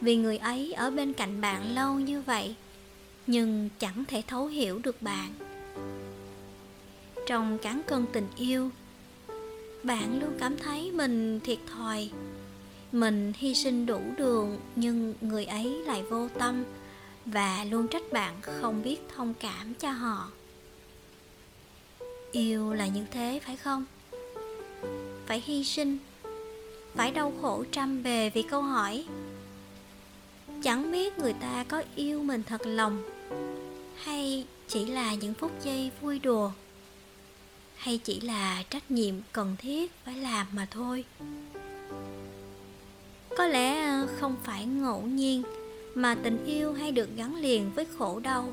vì 0.00 0.16
người 0.16 0.36
ấy 0.36 0.72
ở 0.72 0.90
bên 0.90 1.12
cạnh 1.12 1.40
bạn 1.40 1.74
lâu 1.74 1.94
như 1.94 2.22
vậy, 2.22 2.54
nhưng 3.26 3.68
chẳng 3.78 4.04
thể 4.04 4.22
thấu 4.26 4.46
hiểu 4.46 4.78
được 4.78 5.02
bạn. 5.02 5.34
Trong 7.26 7.58
cán 7.58 7.82
cân 7.86 8.06
tình 8.12 8.28
yêu, 8.36 8.70
bạn 9.82 10.20
luôn 10.20 10.32
cảm 10.38 10.56
thấy 10.56 10.92
mình 10.92 11.40
thiệt 11.40 11.58
thòi. 11.74 12.10
Mình 12.92 13.32
hy 13.36 13.54
sinh 13.54 13.86
đủ 13.86 14.00
đường, 14.16 14.58
nhưng 14.76 15.14
người 15.20 15.44
ấy 15.44 15.64
lại 15.64 16.02
vô 16.02 16.28
tâm 16.38 16.64
và 17.26 17.64
luôn 17.64 17.88
trách 17.88 18.12
bạn 18.12 18.34
không 18.40 18.82
biết 18.82 19.00
thông 19.16 19.34
cảm 19.34 19.74
cho 19.74 19.90
họ. 19.90 20.30
Yêu 22.32 22.72
là 22.72 22.86
như 22.86 23.04
thế, 23.10 23.40
phải 23.44 23.56
không? 23.56 23.84
Phải 25.26 25.42
hy 25.46 25.64
sinh, 25.64 25.98
phải 26.94 27.10
đau 27.10 27.32
khổ 27.42 27.64
trăm 27.72 28.02
bề 28.02 28.30
vì 28.34 28.42
câu 28.42 28.62
hỏi 28.62 29.04
chẳng 30.66 30.92
biết 30.92 31.18
người 31.18 31.32
ta 31.32 31.64
có 31.68 31.82
yêu 31.94 32.22
mình 32.22 32.42
thật 32.42 32.66
lòng, 32.66 33.02
hay 33.96 34.46
chỉ 34.68 34.86
là 34.86 35.14
những 35.14 35.34
phút 35.34 35.50
giây 35.62 35.90
vui 36.00 36.18
đùa, 36.18 36.50
hay 37.76 37.98
chỉ 37.98 38.20
là 38.20 38.62
trách 38.70 38.90
nhiệm 38.90 39.14
cần 39.32 39.56
thiết 39.58 39.92
phải 40.04 40.14
làm 40.14 40.46
mà 40.52 40.66
thôi. 40.70 41.04
Có 43.36 43.46
lẽ 43.46 43.86
ờ, 43.86 44.06
không 44.20 44.36
phải 44.44 44.66
ngẫu 44.66 45.02
nhiên 45.02 45.42
mà 45.94 46.14
tình 46.14 46.44
yêu 46.44 46.72
hay 46.72 46.92
được 46.92 47.08
gắn 47.16 47.36
liền 47.36 47.70
với 47.74 47.86
khổ 47.98 48.20
đau, 48.20 48.52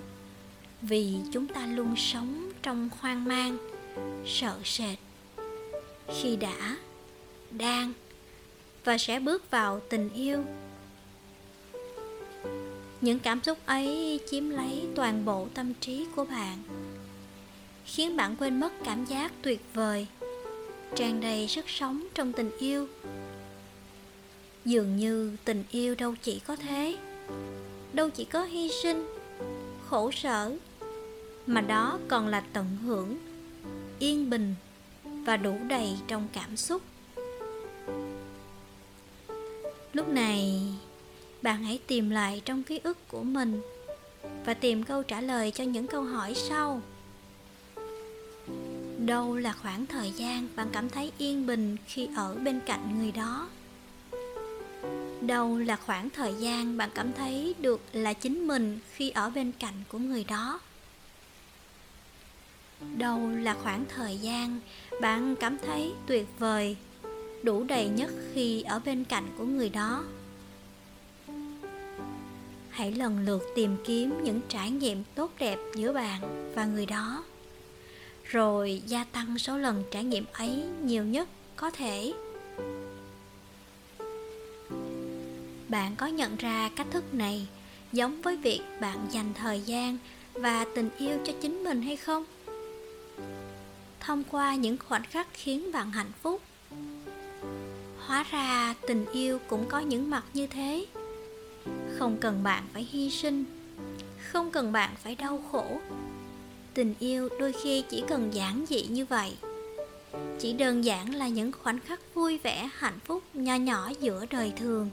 vì 0.81 1.15
chúng 1.31 1.47
ta 1.47 1.65
luôn 1.65 1.95
sống 1.97 2.51
trong 2.61 2.89
hoang 2.99 3.25
mang, 3.25 3.57
sợ 4.25 4.59
sệt. 4.63 4.97
Khi 6.21 6.35
đã, 6.35 6.77
đang 7.51 7.93
và 8.83 8.97
sẽ 8.97 9.19
bước 9.19 9.51
vào 9.51 9.79
tình 9.89 10.09
yêu 10.13 10.43
những 13.03 13.19
cảm 13.19 13.43
xúc 13.43 13.57
ấy 13.65 14.19
chiếm 14.31 14.49
lấy 14.49 14.87
toàn 14.95 15.25
bộ 15.25 15.47
tâm 15.53 15.73
trí 15.73 16.05
của 16.15 16.25
bạn, 16.25 16.57
khiến 17.85 18.17
bạn 18.17 18.35
quên 18.35 18.59
mất 18.59 18.73
cảm 18.85 19.05
giác 19.05 19.31
tuyệt 19.41 19.61
vời, 19.73 20.07
tràn 20.95 21.21
đầy 21.21 21.47
sức 21.47 21.69
sống 21.69 22.07
trong 22.13 22.33
tình 22.33 22.51
yêu. 22.57 22.87
Dường 24.65 24.97
như 24.97 25.37
tình 25.45 25.63
yêu 25.71 25.95
đâu 25.95 26.15
chỉ 26.21 26.39
có 26.39 26.55
thế, 26.55 26.97
đâu 27.93 28.09
chỉ 28.09 28.25
có 28.25 28.43
hy 28.43 28.69
sinh, 28.83 29.05
khổ 29.89 30.11
sở, 30.11 30.57
mà 31.47 31.61
đó 31.61 31.99
còn 32.07 32.27
là 32.27 32.43
tận 32.53 32.77
hưởng, 32.85 33.17
yên 33.99 34.29
bình 34.29 34.55
và 35.03 35.37
đủ 35.37 35.57
đầy 35.67 35.89
trong 36.07 36.27
cảm 36.33 36.57
xúc. 36.57 36.81
Lúc 39.93 40.07
này 40.07 40.61
bạn 41.43 41.63
hãy 41.63 41.79
tìm 41.87 42.09
lại 42.09 42.41
trong 42.45 42.63
ký 42.63 42.79
ức 42.83 43.07
của 43.07 43.23
mình 43.23 43.61
và 44.45 44.53
tìm 44.53 44.83
câu 44.83 45.03
trả 45.03 45.21
lời 45.21 45.51
cho 45.51 45.63
những 45.63 45.87
câu 45.87 46.03
hỏi 46.03 46.33
sau. 46.35 46.81
Đâu 48.97 49.35
là 49.35 49.53
khoảng 49.53 49.85
thời 49.85 50.11
gian 50.11 50.47
bạn 50.55 50.67
cảm 50.71 50.89
thấy 50.89 51.11
yên 51.17 51.47
bình 51.47 51.77
khi 51.87 52.09
ở 52.15 52.35
bên 52.35 52.59
cạnh 52.65 52.99
người 52.99 53.11
đó? 53.11 53.49
Đâu 55.21 55.57
là 55.57 55.75
khoảng 55.75 56.09
thời 56.09 56.33
gian 56.39 56.77
bạn 56.77 56.89
cảm 56.95 57.13
thấy 57.13 57.55
được 57.59 57.81
là 57.93 58.13
chính 58.13 58.47
mình 58.47 58.79
khi 58.93 59.09
ở 59.09 59.29
bên 59.29 59.51
cạnh 59.59 59.83
của 59.89 59.97
người 59.99 60.23
đó? 60.23 60.59
Đâu 62.97 63.29
là 63.29 63.55
khoảng 63.63 63.85
thời 63.95 64.17
gian 64.17 64.59
bạn 65.01 65.35
cảm 65.35 65.57
thấy 65.57 65.91
tuyệt 66.07 66.27
vời, 66.39 66.77
đủ 67.43 67.63
đầy 67.63 67.87
nhất 67.87 68.11
khi 68.33 68.61
ở 68.61 68.79
bên 68.85 69.03
cạnh 69.03 69.25
của 69.37 69.45
người 69.45 69.69
đó? 69.69 70.03
Hãy 72.73 72.91
lần 72.91 73.25
lượt 73.25 73.43
tìm 73.55 73.77
kiếm 73.83 74.23
những 74.23 74.41
trải 74.49 74.71
nghiệm 74.71 75.03
tốt 75.15 75.31
đẹp 75.39 75.57
giữa 75.75 75.93
bạn 75.93 76.51
và 76.55 76.65
người 76.65 76.85
đó. 76.85 77.23
Rồi 78.23 78.81
gia 78.87 79.03
tăng 79.03 79.39
số 79.39 79.57
lần 79.57 79.83
trải 79.91 80.03
nghiệm 80.03 80.25
ấy 80.33 80.63
nhiều 80.83 81.03
nhất 81.03 81.29
có 81.55 81.71
thể. 81.71 82.13
Bạn 85.69 85.95
có 85.95 86.07
nhận 86.07 86.35
ra 86.35 86.69
cách 86.75 86.87
thức 86.91 87.13
này 87.13 87.47
giống 87.91 88.21
với 88.21 88.37
việc 88.37 88.61
bạn 88.79 89.07
dành 89.11 89.33
thời 89.33 89.61
gian 89.61 89.97
và 90.33 90.65
tình 90.75 90.89
yêu 90.97 91.17
cho 91.25 91.33
chính 91.41 91.63
mình 91.63 91.81
hay 91.81 91.97
không? 91.97 92.25
Thông 93.99 94.23
qua 94.31 94.55
những 94.55 94.77
khoảnh 94.77 95.03
khắc 95.03 95.27
khiến 95.33 95.71
bạn 95.71 95.91
hạnh 95.91 96.11
phúc. 96.21 96.41
Hóa 97.99 98.25
ra 98.31 98.75
tình 98.87 99.05
yêu 99.13 99.39
cũng 99.47 99.65
có 99.69 99.79
những 99.79 100.09
mặt 100.09 100.23
như 100.33 100.47
thế 100.47 100.85
không 101.97 102.17
cần 102.21 102.43
bạn 102.43 102.63
phải 102.73 102.87
hy 102.91 103.09
sinh. 103.09 103.45
Không 104.31 104.51
cần 104.51 104.71
bạn 104.71 104.95
phải 105.03 105.15
đau 105.15 105.43
khổ. 105.51 105.81
Tình 106.73 106.93
yêu 106.99 107.29
đôi 107.39 107.53
khi 107.63 107.83
chỉ 107.89 108.03
cần 108.07 108.33
giản 108.33 108.65
dị 108.69 108.83
như 108.89 109.05
vậy. 109.05 109.37
Chỉ 110.39 110.53
đơn 110.53 110.83
giản 110.85 111.15
là 111.15 111.27
những 111.27 111.51
khoảnh 111.51 111.79
khắc 111.79 111.99
vui 112.13 112.37
vẻ, 112.37 112.69
hạnh 112.73 112.99
phúc 113.05 113.23
nho 113.33 113.55
nhỏ 113.55 113.91
giữa 113.99 114.25
đời 114.29 114.53
thường. 114.55 114.89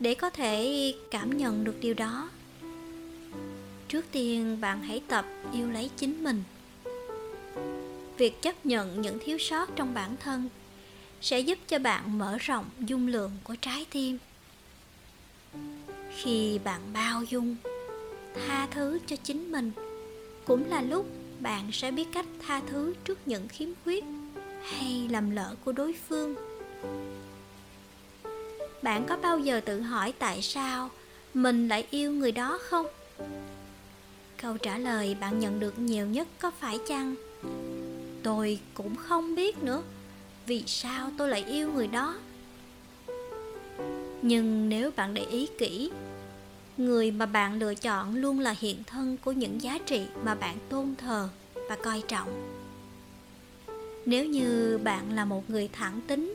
Để 0.00 0.14
có 0.14 0.30
thể 0.30 0.94
cảm 1.10 1.36
nhận 1.36 1.64
được 1.64 1.80
điều 1.80 1.94
đó, 1.94 2.30
trước 3.88 4.04
tiên 4.12 4.60
bạn 4.60 4.82
hãy 4.82 5.02
tập 5.08 5.24
yêu 5.52 5.70
lấy 5.70 5.90
chính 5.96 6.24
mình. 6.24 6.42
Việc 8.18 8.42
chấp 8.42 8.66
nhận 8.66 9.02
những 9.02 9.18
thiếu 9.24 9.38
sót 9.38 9.76
trong 9.76 9.94
bản 9.94 10.16
thân 10.16 10.48
sẽ 11.22 11.40
giúp 11.40 11.58
cho 11.68 11.78
bạn 11.78 12.18
mở 12.18 12.38
rộng 12.38 12.64
dung 12.78 13.06
lượng 13.06 13.30
của 13.44 13.54
trái 13.60 13.86
tim. 13.90 14.18
Khi 16.16 16.58
bạn 16.64 16.80
bao 16.92 17.22
dung, 17.22 17.56
tha 18.34 18.68
thứ 18.70 18.98
cho 19.06 19.16
chính 19.16 19.52
mình, 19.52 19.72
cũng 20.44 20.70
là 20.70 20.82
lúc 20.82 21.06
bạn 21.40 21.72
sẽ 21.72 21.90
biết 21.90 22.08
cách 22.12 22.26
tha 22.46 22.60
thứ 22.66 22.94
trước 23.04 23.18
những 23.28 23.48
khiếm 23.48 23.68
khuyết 23.84 24.04
hay 24.62 25.08
lầm 25.10 25.30
lỡ 25.30 25.54
của 25.64 25.72
đối 25.72 25.94
phương. 26.08 26.34
Bạn 28.82 29.04
có 29.08 29.16
bao 29.16 29.38
giờ 29.38 29.60
tự 29.60 29.80
hỏi 29.80 30.12
tại 30.18 30.42
sao 30.42 30.90
mình 31.34 31.68
lại 31.68 31.86
yêu 31.90 32.12
người 32.12 32.32
đó 32.32 32.58
không? 32.62 32.86
Câu 34.42 34.58
trả 34.58 34.78
lời 34.78 35.16
bạn 35.20 35.38
nhận 35.38 35.60
được 35.60 35.78
nhiều 35.78 36.06
nhất 36.06 36.28
có 36.38 36.50
phải 36.50 36.78
chăng? 36.88 37.14
Tôi 38.22 38.58
cũng 38.74 38.96
không 38.96 39.34
biết 39.34 39.62
nữa 39.62 39.82
vì 40.46 40.62
sao 40.66 41.10
tôi 41.16 41.28
lại 41.28 41.44
yêu 41.44 41.72
người 41.72 41.86
đó? 41.86 42.16
Nhưng 44.22 44.68
nếu 44.68 44.90
bạn 44.96 45.14
để 45.14 45.22
ý 45.22 45.48
kỹ, 45.58 45.90
người 46.76 47.10
mà 47.10 47.26
bạn 47.26 47.58
lựa 47.58 47.74
chọn 47.74 48.14
luôn 48.14 48.40
là 48.40 48.54
hiện 48.58 48.84
thân 48.84 49.16
của 49.24 49.32
những 49.32 49.62
giá 49.62 49.78
trị 49.86 50.06
mà 50.24 50.34
bạn 50.34 50.56
tôn 50.68 50.94
thờ 50.98 51.28
và 51.68 51.76
coi 51.76 52.02
trọng. 52.08 52.58
Nếu 54.06 54.24
như 54.24 54.78
bạn 54.84 55.12
là 55.12 55.24
một 55.24 55.50
người 55.50 55.68
thẳng 55.72 56.00
tính, 56.06 56.34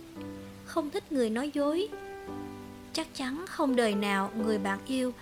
không 0.65 0.89
thích 0.89 1.11
người 1.11 1.29
nói 1.29 1.51
dối, 1.53 1.87
chắc 2.93 3.07
chắn 3.15 3.45
không 3.47 3.75
đời 3.75 3.95
nào 3.95 4.31
người 4.37 4.57
bạn 4.57 4.79
yêu 4.87 5.13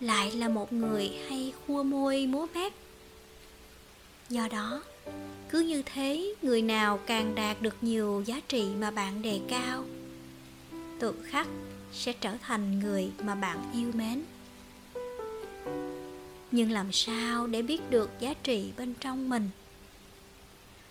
lại 0.00 0.32
là 0.32 0.48
một 0.48 0.72
người 0.72 1.10
hay 1.28 1.52
khua 1.66 1.82
môi 1.82 2.26
múa 2.26 2.46
mép. 2.54 2.72
Do 4.28 4.48
đó 4.48 4.82
cứ 5.48 5.60
như 5.60 5.82
thế, 5.82 6.34
người 6.42 6.62
nào 6.62 6.98
càng 7.06 7.34
đạt 7.34 7.62
được 7.62 7.76
nhiều 7.80 8.22
giá 8.26 8.40
trị 8.48 8.68
mà 8.78 8.90
bạn 8.90 9.22
đề 9.22 9.40
cao, 9.48 9.84
tự 10.98 11.14
khắc 11.24 11.46
sẽ 11.92 12.12
trở 12.12 12.36
thành 12.42 12.78
người 12.80 13.10
mà 13.22 13.34
bạn 13.34 13.70
yêu 13.74 13.90
mến. 13.94 14.22
Nhưng 16.50 16.70
làm 16.70 16.92
sao 16.92 17.46
để 17.46 17.62
biết 17.62 17.90
được 17.90 18.10
giá 18.20 18.34
trị 18.42 18.72
bên 18.78 18.94
trong 19.00 19.28
mình? 19.28 19.50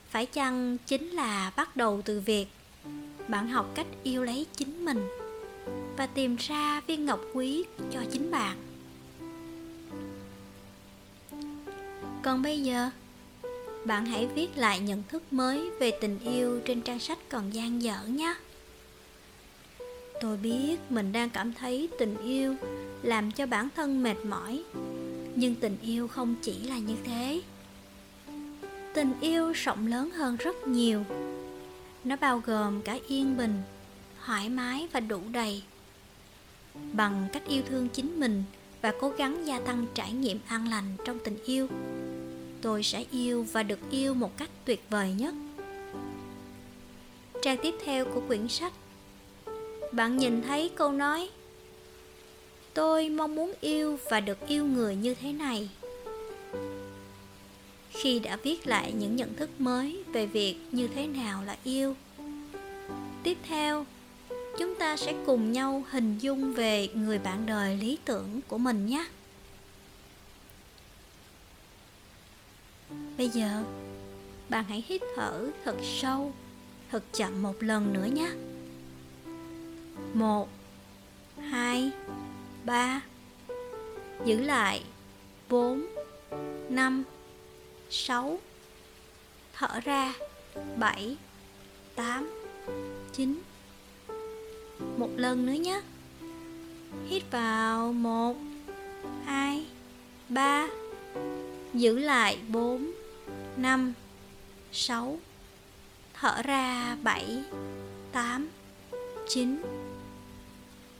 Phải 0.10 0.26
chăng 0.26 0.78
chính 0.86 1.10
là 1.10 1.52
bắt 1.56 1.76
đầu 1.76 2.02
từ 2.06 2.20
việc 2.20 2.48
bạn 3.28 3.48
học 3.48 3.72
cách 3.76 3.88
yêu 4.04 4.24
lấy 4.24 4.46
chính 4.56 4.86
mình 4.86 5.08
và 5.98 6.08
tìm 6.08 6.36
ra 6.36 6.82
viên 6.88 7.06
ngọc 7.06 7.20
quý 7.34 7.64
cho 7.92 8.00
chính 8.12 8.32
bạn? 8.32 8.58
Còn 12.24 12.42
bây 12.42 12.62
giờ 12.62 12.90
bạn 13.88 14.06
hãy 14.06 14.28
viết 14.28 14.58
lại 14.58 14.80
nhận 14.80 15.04
thức 15.10 15.34
mới 15.34 15.70
về 15.80 15.92
tình 16.02 16.20
yêu 16.20 16.62
trên 16.66 16.82
trang 16.82 17.00
sách 17.00 17.18
còn 17.30 17.54
gian 17.54 17.82
dở 17.82 17.98
nhé. 18.08 18.36
Tôi 20.22 20.38
biết 20.38 20.78
mình 20.90 21.12
đang 21.12 21.30
cảm 21.30 21.54
thấy 21.54 21.90
tình 22.00 22.18
yêu 22.18 22.56
làm 23.04 23.32
cho 23.32 23.46
bản 23.46 23.70
thân 23.76 24.04
mệt 24.04 24.26
mỏi, 24.26 24.64
nhưng 25.36 25.56
tình 25.56 25.78
yêu 25.82 26.08
không 26.08 26.36
chỉ 26.42 26.60
là 26.60 26.78
như 26.78 26.96
thế. 27.04 27.42
Tình 28.94 29.14
yêu 29.22 29.52
rộng 29.52 29.88
lớn 29.88 30.12
hơn 30.12 30.36
rất 30.36 30.68
nhiều. 30.68 31.04
Nó 32.04 32.16
bao 32.16 32.42
gồm 32.46 32.82
cả 32.82 32.98
yên 33.08 33.38
bình, 33.38 33.62
thoải 34.26 34.50
mái 34.50 34.88
và 34.92 35.00
đủ 35.00 35.22
đầy. 35.32 35.64
Bằng 36.94 37.28
cách 37.34 37.48
yêu 37.48 37.62
thương 37.70 37.90
chính 37.90 38.20
mình 38.20 38.44
và 38.82 38.94
cố 39.02 39.10
gắng 39.10 39.48
gia 39.48 39.60
tăng 39.60 39.86
trải 39.94 40.12
nghiệm 40.14 40.40
an 40.48 40.68
lành 40.68 40.96
trong 41.06 41.20
tình 41.24 41.38
yêu 41.46 41.68
tôi 42.62 42.84
sẽ 42.84 43.06
yêu 43.12 43.46
và 43.52 43.64
được 43.64 43.80
yêu 43.92 44.14
một 44.14 44.38
cách 44.38 44.50
tuyệt 44.66 44.84
vời 44.90 45.14
nhất. 45.18 45.34
Trang 47.42 47.58
tiếp 47.62 47.76
theo 47.86 48.06
của 48.06 48.22
quyển 48.28 48.48
sách. 48.48 48.74
Bạn 49.92 50.18
nhìn 50.18 50.42
thấy 50.42 50.70
câu 50.76 50.92
nói, 50.92 51.30
tôi 52.74 53.10
mong 53.10 53.36
muốn 53.36 53.54
yêu 53.62 54.00
và 54.10 54.20
được 54.20 54.48
yêu 54.48 54.66
người 54.66 54.96
như 54.96 55.14
thế 55.14 55.34
này. 55.34 55.70
Khi 57.90 58.20
đã 58.20 58.38
viết 58.44 58.68
lại 58.68 58.94
những 59.00 59.16
nhận 59.16 59.34
thức 59.34 59.50
mới 59.60 60.04
về 60.14 60.26
việc 60.26 60.56
như 60.72 60.88
thế 60.88 61.08
nào 61.08 61.44
là 61.44 61.58
yêu. 61.64 61.96
Tiếp 63.24 63.38
theo, 63.48 63.86
chúng 64.60 64.76
ta 64.76 64.98
sẽ 64.98 65.14
cùng 65.26 65.52
nhau 65.52 65.84
hình 65.90 66.18
dung 66.18 66.54
về 66.54 66.90
người 66.94 67.20
bạn 67.20 67.46
đời 67.46 67.78
lý 67.78 67.98
tưởng 68.06 68.42
của 68.48 68.58
mình 68.58 68.86
nhé. 68.86 69.06
Bây 73.18 73.30
giờ 73.30 73.64
bạn 74.50 74.66
hãy 74.70 74.84
hít 74.88 75.02
thở 75.16 75.48
thật 75.66 75.76
sâu, 75.84 76.34
thật 76.92 77.04
chậm 77.14 77.42
một 77.42 77.64
lần 77.64 77.94
nữa 77.94 78.06
nhé. 78.06 78.32
Một, 80.14 80.50
hai, 81.38 81.92
ba, 82.66 83.02
giữ 84.26 84.42
lại. 84.42 84.84
Bốn, 85.50 85.86
năm, 86.70 87.04
sáu, 87.90 88.40
thở 89.54 89.80
ra. 89.84 90.14
Bảy, 90.78 91.18
tám, 91.96 92.30
chín. 93.14 93.40
Một 94.98 95.10
lần 95.16 95.46
nữa 95.46 95.54
nhé. 95.54 95.82
Hít 97.08 97.24
vào. 97.32 97.94
Một, 97.94 98.36
hai, 99.26 99.66
ba 100.30 100.68
giữ 101.78 102.00
lại 102.00 102.38
bốn, 102.48 102.92
năm, 103.58 103.94
sáu, 104.72 105.20
thở 106.14 106.42
ra 106.42 106.98
bảy, 107.04 107.44
tám, 108.12 108.48
chín. 109.28 109.62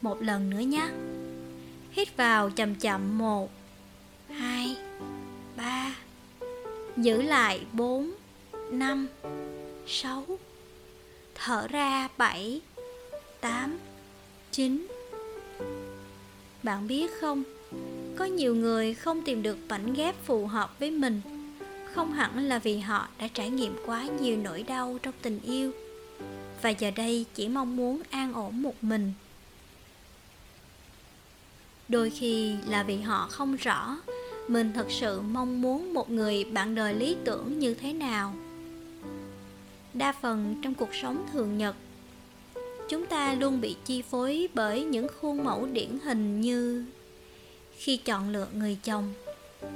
Một 0.00 0.22
lần 0.22 0.50
nữa 0.50 0.58
nhé. 0.58 0.88
Hít 1.90 2.16
vào 2.16 2.50
chậm 2.50 2.74
chậm 2.74 3.18
một, 3.18 3.50
hai, 4.28 4.76
ba. 5.56 5.94
Giữ 6.96 7.22
lại 7.22 7.66
bốn, 7.72 8.10
năm, 8.70 9.08
sáu. 9.86 10.26
Thở 11.34 11.66
ra 11.68 12.08
bảy, 12.16 12.60
tám, 13.40 13.78
chín. 14.50 14.86
Bạn 16.62 16.86
biết 16.86 17.10
không? 17.20 17.44
Có 18.16 18.24
nhiều 18.24 18.54
người 18.54 18.94
không 18.94 19.22
tìm 19.22 19.42
được 19.42 19.58
mảnh 19.68 19.94
ghép 19.94 20.24
phù 20.24 20.46
hợp 20.46 20.78
với 20.78 20.90
mình. 20.90 21.20
Không 21.92 22.12
hẳn 22.12 22.48
là 22.48 22.58
vì 22.58 22.78
họ 22.78 23.08
đã 23.18 23.28
trải 23.28 23.50
nghiệm 23.50 23.76
quá 23.86 24.06
nhiều 24.20 24.36
nỗi 24.36 24.62
đau 24.62 24.98
trong 25.02 25.14
tình 25.22 25.40
yêu. 25.40 25.72
Và 26.62 26.70
giờ 26.70 26.90
đây 26.90 27.24
chỉ 27.34 27.48
mong 27.48 27.76
muốn 27.76 28.02
an 28.10 28.32
ổn 28.32 28.62
một 28.62 28.84
mình. 28.84 29.12
Đôi 31.88 32.10
khi 32.10 32.54
là 32.66 32.82
vì 32.82 32.96
họ 32.96 33.28
không 33.30 33.56
rõ 33.56 33.96
mình 34.48 34.72
thật 34.74 34.86
sự 34.90 35.20
mong 35.20 35.62
muốn 35.62 35.94
một 35.94 36.10
người 36.10 36.44
bạn 36.44 36.74
đời 36.74 36.94
lý 36.94 37.16
tưởng 37.24 37.58
như 37.58 37.74
thế 37.74 37.92
nào. 37.92 38.34
Đa 39.94 40.12
phần 40.12 40.56
trong 40.62 40.74
cuộc 40.74 40.94
sống 41.02 41.26
thường 41.32 41.58
nhật, 41.58 41.76
chúng 42.88 43.06
ta 43.06 43.34
luôn 43.34 43.60
bị 43.60 43.76
chi 43.84 44.02
phối 44.02 44.48
bởi 44.54 44.84
những 44.84 45.06
khuôn 45.20 45.44
mẫu 45.44 45.66
điển 45.66 45.98
hình 46.04 46.40
như 46.40 46.84
khi 47.78 47.96
chọn 47.96 48.30
lựa 48.30 48.48
người 48.54 48.78
chồng, 48.84 49.12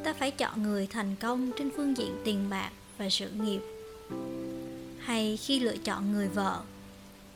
ta 0.05 0.13
phải 0.13 0.31
chọn 0.31 0.63
người 0.63 0.87
thành 0.87 1.17
công 1.21 1.51
trên 1.59 1.71
phương 1.77 1.97
diện 1.97 2.17
tiền 2.25 2.51
bạc 2.51 2.71
và 2.99 3.09
sự 3.11 3.31
nghiệp. 3.31 3.61
Hay 4.99 5.37
khi 5.37 5.61
lựa 5.61 5.77
chọn 5.77 6.13
người 6.13 6.29
vợ, 6.29 6.63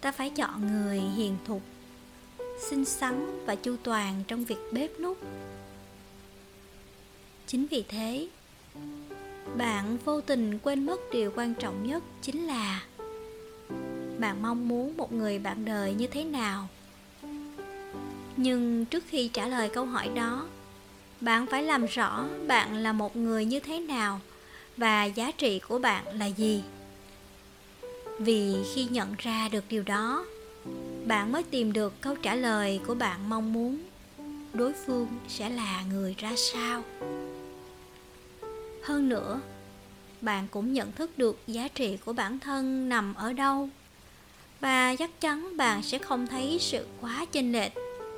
ta 0.01 0.13
phải 0.13 0.31
chọn 0.31 0.67
người 0.67 1.01
hiền 1.01 1.37
thục, 1.47 1.63
xinh 2.71 2.85
xắn 2.85 3.47
và 3.47 3.55
chu 3.55 3.77
toàn 3.83 4.23
trong 4.29 4.45
việc 4.45 4.59
bếp 4.73 5.01
nút 5.01 5.19
chính 7.47 7.67
vì 7.67 7.85
thế, 7.89 8.29
bạn 9.57 9.97
vô 10.05 10.21
tình 10.21 10.59
quên 10.59 10.87
mất 10.87 11.01
điều 11.13 11.33
quan 11.37 11.55
trọng 11.55 11.87
nhất 11.87 12.03
chính 12.23 12.47
là 12.47 12.83
bạn 14.19 14.43
mong 14.43 14.69
muốn 14.69 14.97
một 14.97 15.13
người 15.13 15.39
bạn 15.39 15.65
đời 15.65 15.95
như 15.95 16.07
thế 16.07 16.25
nào. 16.25 16.69
Nhưng 18.37 18.85
trước 18.85 19.05
khi 19.09 19.29
trả 19.29 19.49
lời 19.49 19.69
câu 19.69 19.85
hỏi 19.85 20.09
đó 20.09 20.47
bạn 21.21 21.47
phải 21.47 21.63
làm 21.63 21.87
rõ 21.87 22.25
bạn 22.47 22.77
là 22.77 22.93
một 22.93 23.17
người 23.17 23.45
như 23.45 23.61
thế 23.61 23.81
nào 23.81 24.21
và 24.77 25.05
giá 25.05 25.31
trị 25.31 25.59
của 25.69 25.79
bạn 25.79 26.19
là 26.19 26.27
gì. 26.27 26.63
Vì 28.19 28.55
khi 28.75 28.85
nhận 28.85 29.15
ra 29.19 29.49
được 29.53 29.65
điều 29.69 29.83
đó, 29.83 30.27
bạn 31.07 31.33
mới 31.33 31.43
tìm 31.43 31.73
được 31.73 32.01
câu 32.01 32.17
trả 32.17 32.35
lời 32.35 32.81
của 32.87 32.95
bạn 32.95 33.29
mong 33.29 33.53
muốn, 33.53 33.79
đối 34.53 34.73
phương 34.73 35.09
sẽ 35.29 35.49
là 35.49 35.83
người 35.91 36.15
ra 36.19 36.33
sao. 36.37 36.83
Hơn 38.83 39.09
nữa, 39.09 39.41
bạn 40.21 40.47
cũng 40.51 40.73
nhận 40.73 40.93
thức 40.93 41.19
được 41.19 41.39
giá 41.47 41.69
trị 41.69 41.97
của 42.05 42.13
bản 42.13 42.39
thân 42.39 42.89
nằm 42.89 43.15
ở 43.15 43.33
đâu 43.33 43.69
và 44.61 44.97
chắc 44.97 45.21
chắn 45.21 45.57
bạn 45.57 45.83
sẽ 45.83 45.99
không 45.99 46.27
thấy 46.27 46.59
sự 46.61 46.87
quá 47.01 47.27
chênh 47.33 47.53
lệch 47.53 47.73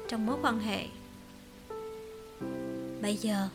trong 0.08 0.26
mối 0.26 0.36
quan 0.42 0.60
hệ 0.60 0.86
bây 3.02 3.16
giờ, 3.16 3.48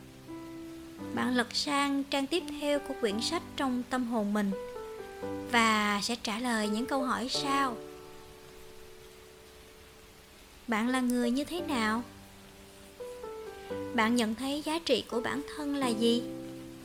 bạn 1.14 1.36
lật 1.36 1.54
sang 1.54 2.04
trang 2.04 2.26
tiếp 2.26 2.42
theo 2.60 2.78
của 2.78 2.94
quyển 3.00 3.20
sách 3.20 3.42
trong 3.56 3.82
tâm 3.90 4.06
hồn 4.06 4.32
mình 4.32 4.50
và 5.52 6.00
sẽ 6.02 6.16
trả 6.22 6.38
lời 6.38 6.68
những 6.68 6.86
câu 6.86 7.02
hỏi 7.02 7.28
sau. 7.28 7.76
Bạn 10.68 10.88
là 10.88 11.00
người 11.00 11.30
như 11.30 11.44
thế 11.44 11.60
nào? 11.60 12.02
Bạn 13.94 14.16
nhận 14.16 14.34
thấy 14.34 14.62
giá 14.64 14.78
trị 14.78 15.04
của 15.10 15.20
bản 15.20 15.42
thân 15.56 15.76
là 15.76 15.88
gì? 15.88 16.22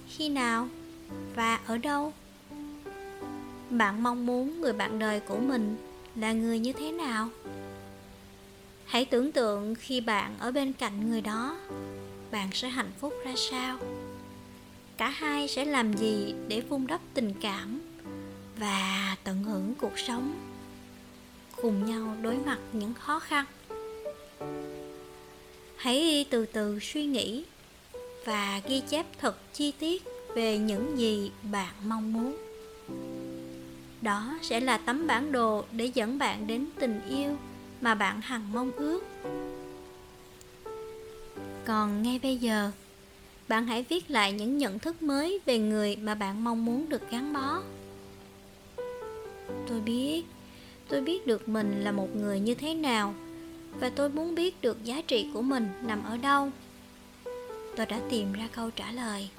Khi 0.09 0.29
nào? 0.29 0.67
Và 1.35 1.59
ở 1.65 1.77
đâu? 1.77 2.13
Bạn 3.69 4.03
mong 4.03 4.25
muốn 4.25 4.61
người 4.61 4.73
bạn 4.73 4.99
đời 4.99 5.19
của 5.19 5.37
mình 5.37 5.77
là 6.15 6.33
người 6.33 6.59
như 6.59 6.73
thế 6.73 6.91
nào? 6.91 7.29
Hãy 8.85 9.05
tưởng 9.05 9.31
tượng 9.31 9.75
khi 9.75 10.01
bạn 10.01 10.35
ở 10.39 10.51
bên 10.51 10.73
cạnh 10.73 11.09
người 11.09 11.21
đó 11.21 11.57
bạn 12.31 12.49
sẽ 12.53 12.69
hạnh 12.69 12.91
phúc 12.99 13.13
ra 13.25 13.33
sao? 13.35 13.77
Cả 14.97 15.09
hai 15.09 15.47
sẽ 15.47 15.65
làm 15.65 15.93
gì 15.93 16.33
để 16.47 16.61
vun 16.61 16.87
đắp 16.87 17.01
tình 17.13 17.33
cảm 17.41 17.81
và 18.57 19.15
tận 19.23 19.43
hưởng 19.43 19.75
cuộc 19.75 19.99
sống? 19.99 20.33
Cùng 21.61 21.85
nhau 21.85 22.15
đối 22.21 22.37
mặt 22.37 22.59
những 22.73 22.93
khó 22.93 23.19
khăn. 23.19 23.45
Hãy 25.75 26.25
từ 26.29 26.45
từ 26.45 26.79
suy 26.79 27.05
nghĩ 27.05 27.45
và 28.25 28.61
ghi 28.67 28.81
chép 28.89 29.05
thật 29.19 29.53
chi 29.53 29.71
tiết 29.79 30.03
về 30.35 30.57
những 30.57 30.97
gì 30.97 31.31
bạn 31.51 31.73
mong 31.83 32.13
muốn. 32.13 32.37
Đó 34.01 34.37
sẽ 34.41 34.59
là 34.59 34.77
tấm 34.77 35.07
bản 35.07 35.31
đồ 35.31 35.65
để 35.71 35.91
dẫn 35.93 36.17
bạn 36.17 36.47
đến 36.47 36.65
tình 36.79 37.01
yêu 37.09 37.37
mà 37.81 37.95
bạn 37.95 38.21
hằng 38.21 38.51
mong 38.53 38.71
ước 38.71 39.03
còn 41.69 42.03
ngay 42.03 42.19
bây 42.23 42.37
giờ. 42.37 42.71
Bạn 43.47 43.67
hãy 43.67 43.85
viết 43.89 44.11
lại 44.11 44.33
những 44.33 44.57
nhận 44.57 44.79
thức 44.79 45.01
mới 45.01 45.39
về 45.45 45.59
người 45.59 45.95
mà 45.95 46.15
bạn 46.15 46.43
mong 46.43 46.65
muốn 46.65 46.89
được 46.89 47.11
gắn 47.11 47.33
bó. 47.33 47.61
Tôi 49.67 49.79
biết 49.85 50.23
tôi 50.87 51.01
biết 51.01 51.27
được 51.27 51.49
mình 51.49 51.83
là 51.83 51.91
một 51.91 52.15
người 52.15 52.39
như 52.39 52.55
thế 52.55 52.73
nào, 52.73 53.13
và 53.79 53.89
tôi 53.89 54.09
muốn 54.09 54.35
biết 54.35 54.61
được 54.61 54.83
giá 54.83 55.01
trị 55.01 55.27
của 55.33 55.41
mình 55.41 55.69
nằm 55.81 56.03
ở 56.03 56.17
đâu. 56.17 56.49
Tôi 57.75 57.85
đã 57.85 57.99
tìm 58.09 58.33
ra 58.33 58.47
câu 58.51 58.69
trả 58.71 58.91
lời. 58.91 59.29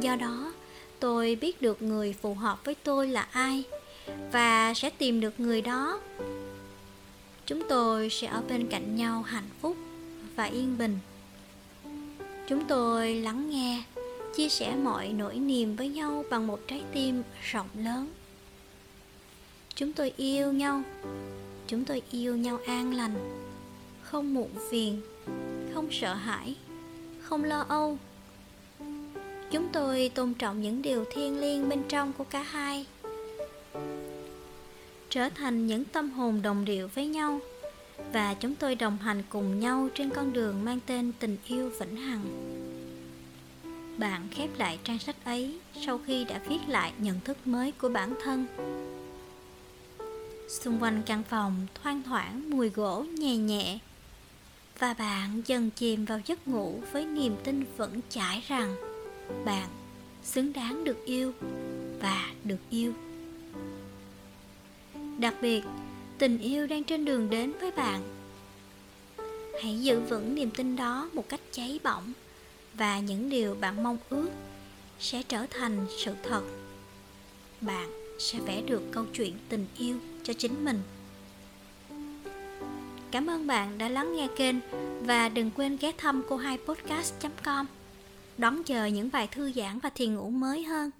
Do 0.00 0.16
đó, 0.16 0.52
tôi 1.00 1.38
biết 1.40 1.62
được 1.62 1.82
người 1.82 2.12
phù 2.12 2.34
hợp 2.34 2.64
với 2.64 2.74
tôi 2.74 3.08
là 3.08 3.28
ai, 3.30 3.64
và 4.32 4.74
sẽ 4.74 4.90
tìm 4.90 5.20
được 5.20 5.40
người 5.40 5.62
đó. 5.62 6.00
Chúng 7.46 7.62
tôi 7.68 8.10
sẽ 8.10 8.26
ở 8.26 8.42
bên 8.48 8.66
cạnh 8.70 8.96
nhau 8.96 9.22
hạnh 9.22 9.48
phúc 9.60 9.76
và 10.36 10.44
yên 10.44 10.78
bình 10.78 10.98
chúng 12.48 12.64
tôi 12.68 13.14
lắng 13.14 13.50
nghe, 13.50 13.82
chia 14.36 14.48
sẻ 14.48 14.76
mọi 14.76 15.08
nỗi 15.08 15.36
niềm 15.36 15.76
với 15.76 15.88
nhau 15.88 16.24
bằng 16.30 16.46
một 16.46 16.60
trái 16.68 16.82
tim 16.92 17.22
rộng 17.52 17.68
lớn. 17.78 18.08
Chúng 19.74 19.92
tôi 19.92 20.12
yêu 20.16 20.52
nhau, 20.52 20.82
chúng 21.66 21.84
tôi 21.84 22.02
yêu 22.10 22.36
nhau 22.36 22.58
an 22.66 22.94
lành, 22.94 23.14
không 24.02 24.34
muộn 24.34 24.50
phiền, 24.70 25.00
không 25.74 25.88
sợ 25.90 26.14
hãi, 26.14 26.54
không 27.20 27.44
lo 27.44 27.64
âu. 27.68 27.98
Chúng 29.50 29.68
tôi 29.72 30.10
tôn 30.14 30.34
trọng 30.34 30.62
những 30.62 30.82
điều 30.82 31.04
thiêng 31.12 31.40
liêng 31.40 31.68
bên 31.68 31.82
trong 31.88 32.12
của 32.12 32.24
cả 32.24 32.42
hai, 32.42 32.86
trở 35.10 35.28
thành 35.28 35.66
những 35.66 35.84
tâm 35.84 36.10
hồn 36.10 36.42
đồng 36.42 36.64
điệu 36.64 36.88
với 36.94 37.06
nhau 37.06 37.40
và 38.12 38.34
chúng 38.34 38.54
tôi 38.54 38.74
đồng 38.74 38.98
hành 38.98 39.22
cùng 39.28 39.60
nhau 39.60 39.88
trên 39.94 40.10
con 40.10 40.32
đường 40.32 40.64
mang 40.64 40.78
tên 40.86 41.12
tình 41.18 41.36
yêu 41.46 41.70
vĩnh 41.80 41.96
hằng. 41.96 42.24
Bạn 43.98 44.28
khép 44.30 44.50
lại 44.58 44.78
trang 44.84 44.98
sách 44.98 45.24
ấy 45.24 45.58
sau 45.86 46.00
khi 46.06 46.24
đã 46.24 46.40
viết 46.48 46.58
lại 46.68 46.92
nhận 46.98 47.20
thức 47.20 47.46
mới 47.46 47.72
của 47.72 47.88
bản 47.88 48.14
thân. 48.24 48.46
Xung 50.48 50.82
quanh 50.82 51.02
căn 51.06 51.22
phòng 51.22 51.66
thoang 51.82 52.02
thoảng 52.02 52.50
mùi 52.50 52.68
gỗ 52.68 53.02
nhẹ 53.02 53.36
nhẹ, 53.36 53.78
và 54.78 54.94
bạn 54.94 55.42
dần 55.46 55.70
chìm 55.70 56.04
vào 56.04 56.20
giấc 56.26 56.48
ngủ 56.48 56.80
với 56.92 57.04
niềm 57.06 57.36
tin 57.44 57.64
vững 57.76 58.00
chãi 58.08 58.42
rằng 58.48 58.76
bạn 59.44 59.68
xứng 60.22 60.52
đáng 60.52 60.84
được 60.84 61.04
yêu 61.06 61.32
và 62.00 62.30
được 62.44 62.60
yêu. 62.70 62.92
Đặc 65.18 65.34
biệt 65.42 65.62
tình 66.18 66.38
yêu 66.38 66.66
đang 66.66 66.84
trên 66.84 67.04
đường 67.04 67.30
đến 67.30 67.52
với 67.60 67.70
bạn. 67.70 68.02
Hãy 69.62 69.80
giữ 69.80 70.00
vững 70.00 70.34
niềm 70.34 70.50
tin 70.50 70.76
đó 70.76 71.10
một 71.12 71.28
cách 71.28 71.40
cháy 71.52 71.80
bỏng, 71.84 72.12
và 72.74 72.98
những 72.98 73.30
điều 73.30 73.54
bạn 73.54 73.82
mong 73.82 73.98
ước 74.08 74.28
sẽ 75.00 75.22
trở 75.22 75.46
thành 75.50 75.86
sự 75.98 76.14
thật. 76.22 76.42
Bạn 77.60 77.90
sẽ 78.18 78.38
vẽ 78.38 78.62
được 78.62 78.82
câu 78.92 79.04
chuyện 79.12 79.34
tình 79.48 79.66
yêu 79.78 79.96
cho 80.22 80.32
chính 80.32 80.64
mình. 80.64 80.80
Cảm 83.10 83.30
ơn 83.30 83.46
bạn 83.46 83.78
đã 83.78 83.88
lắng 83.88 84.16
nghe 84.16 84.28
kênh, 84.36 84.56
và 85.00 85.28
đừng 85.28 85.50
quên 85.50 85.76
ghé 85.80 85.92
thăm 85.98 86.22
cô 86.28 86.36
hai 86.36 86.58
podcast 86.66 87.14
com, 87.44 87.66
đón 88.38 88.62
chờ 88.64 88.86
những 88.86 89.10
bài 89.12 89.28
thư 89.32 89.52
giãn 89.52 89.78
và 89.78 89.90
thiền 89.90 90.14
ngủ 90.14 90.30
mới 90.30 90.64
hơn. 90.64 90.90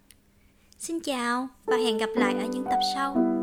Xin 0.78 1.00
chào 1.00 1.48
và 1.66 1.76
hẹn 1.76 1.98
gặp 1.98 2.10
lại 2.16 2.34
ở 2.34 2.46
những 2.46 2.64
tập 2.64 2.80
sau. 2.94 3.33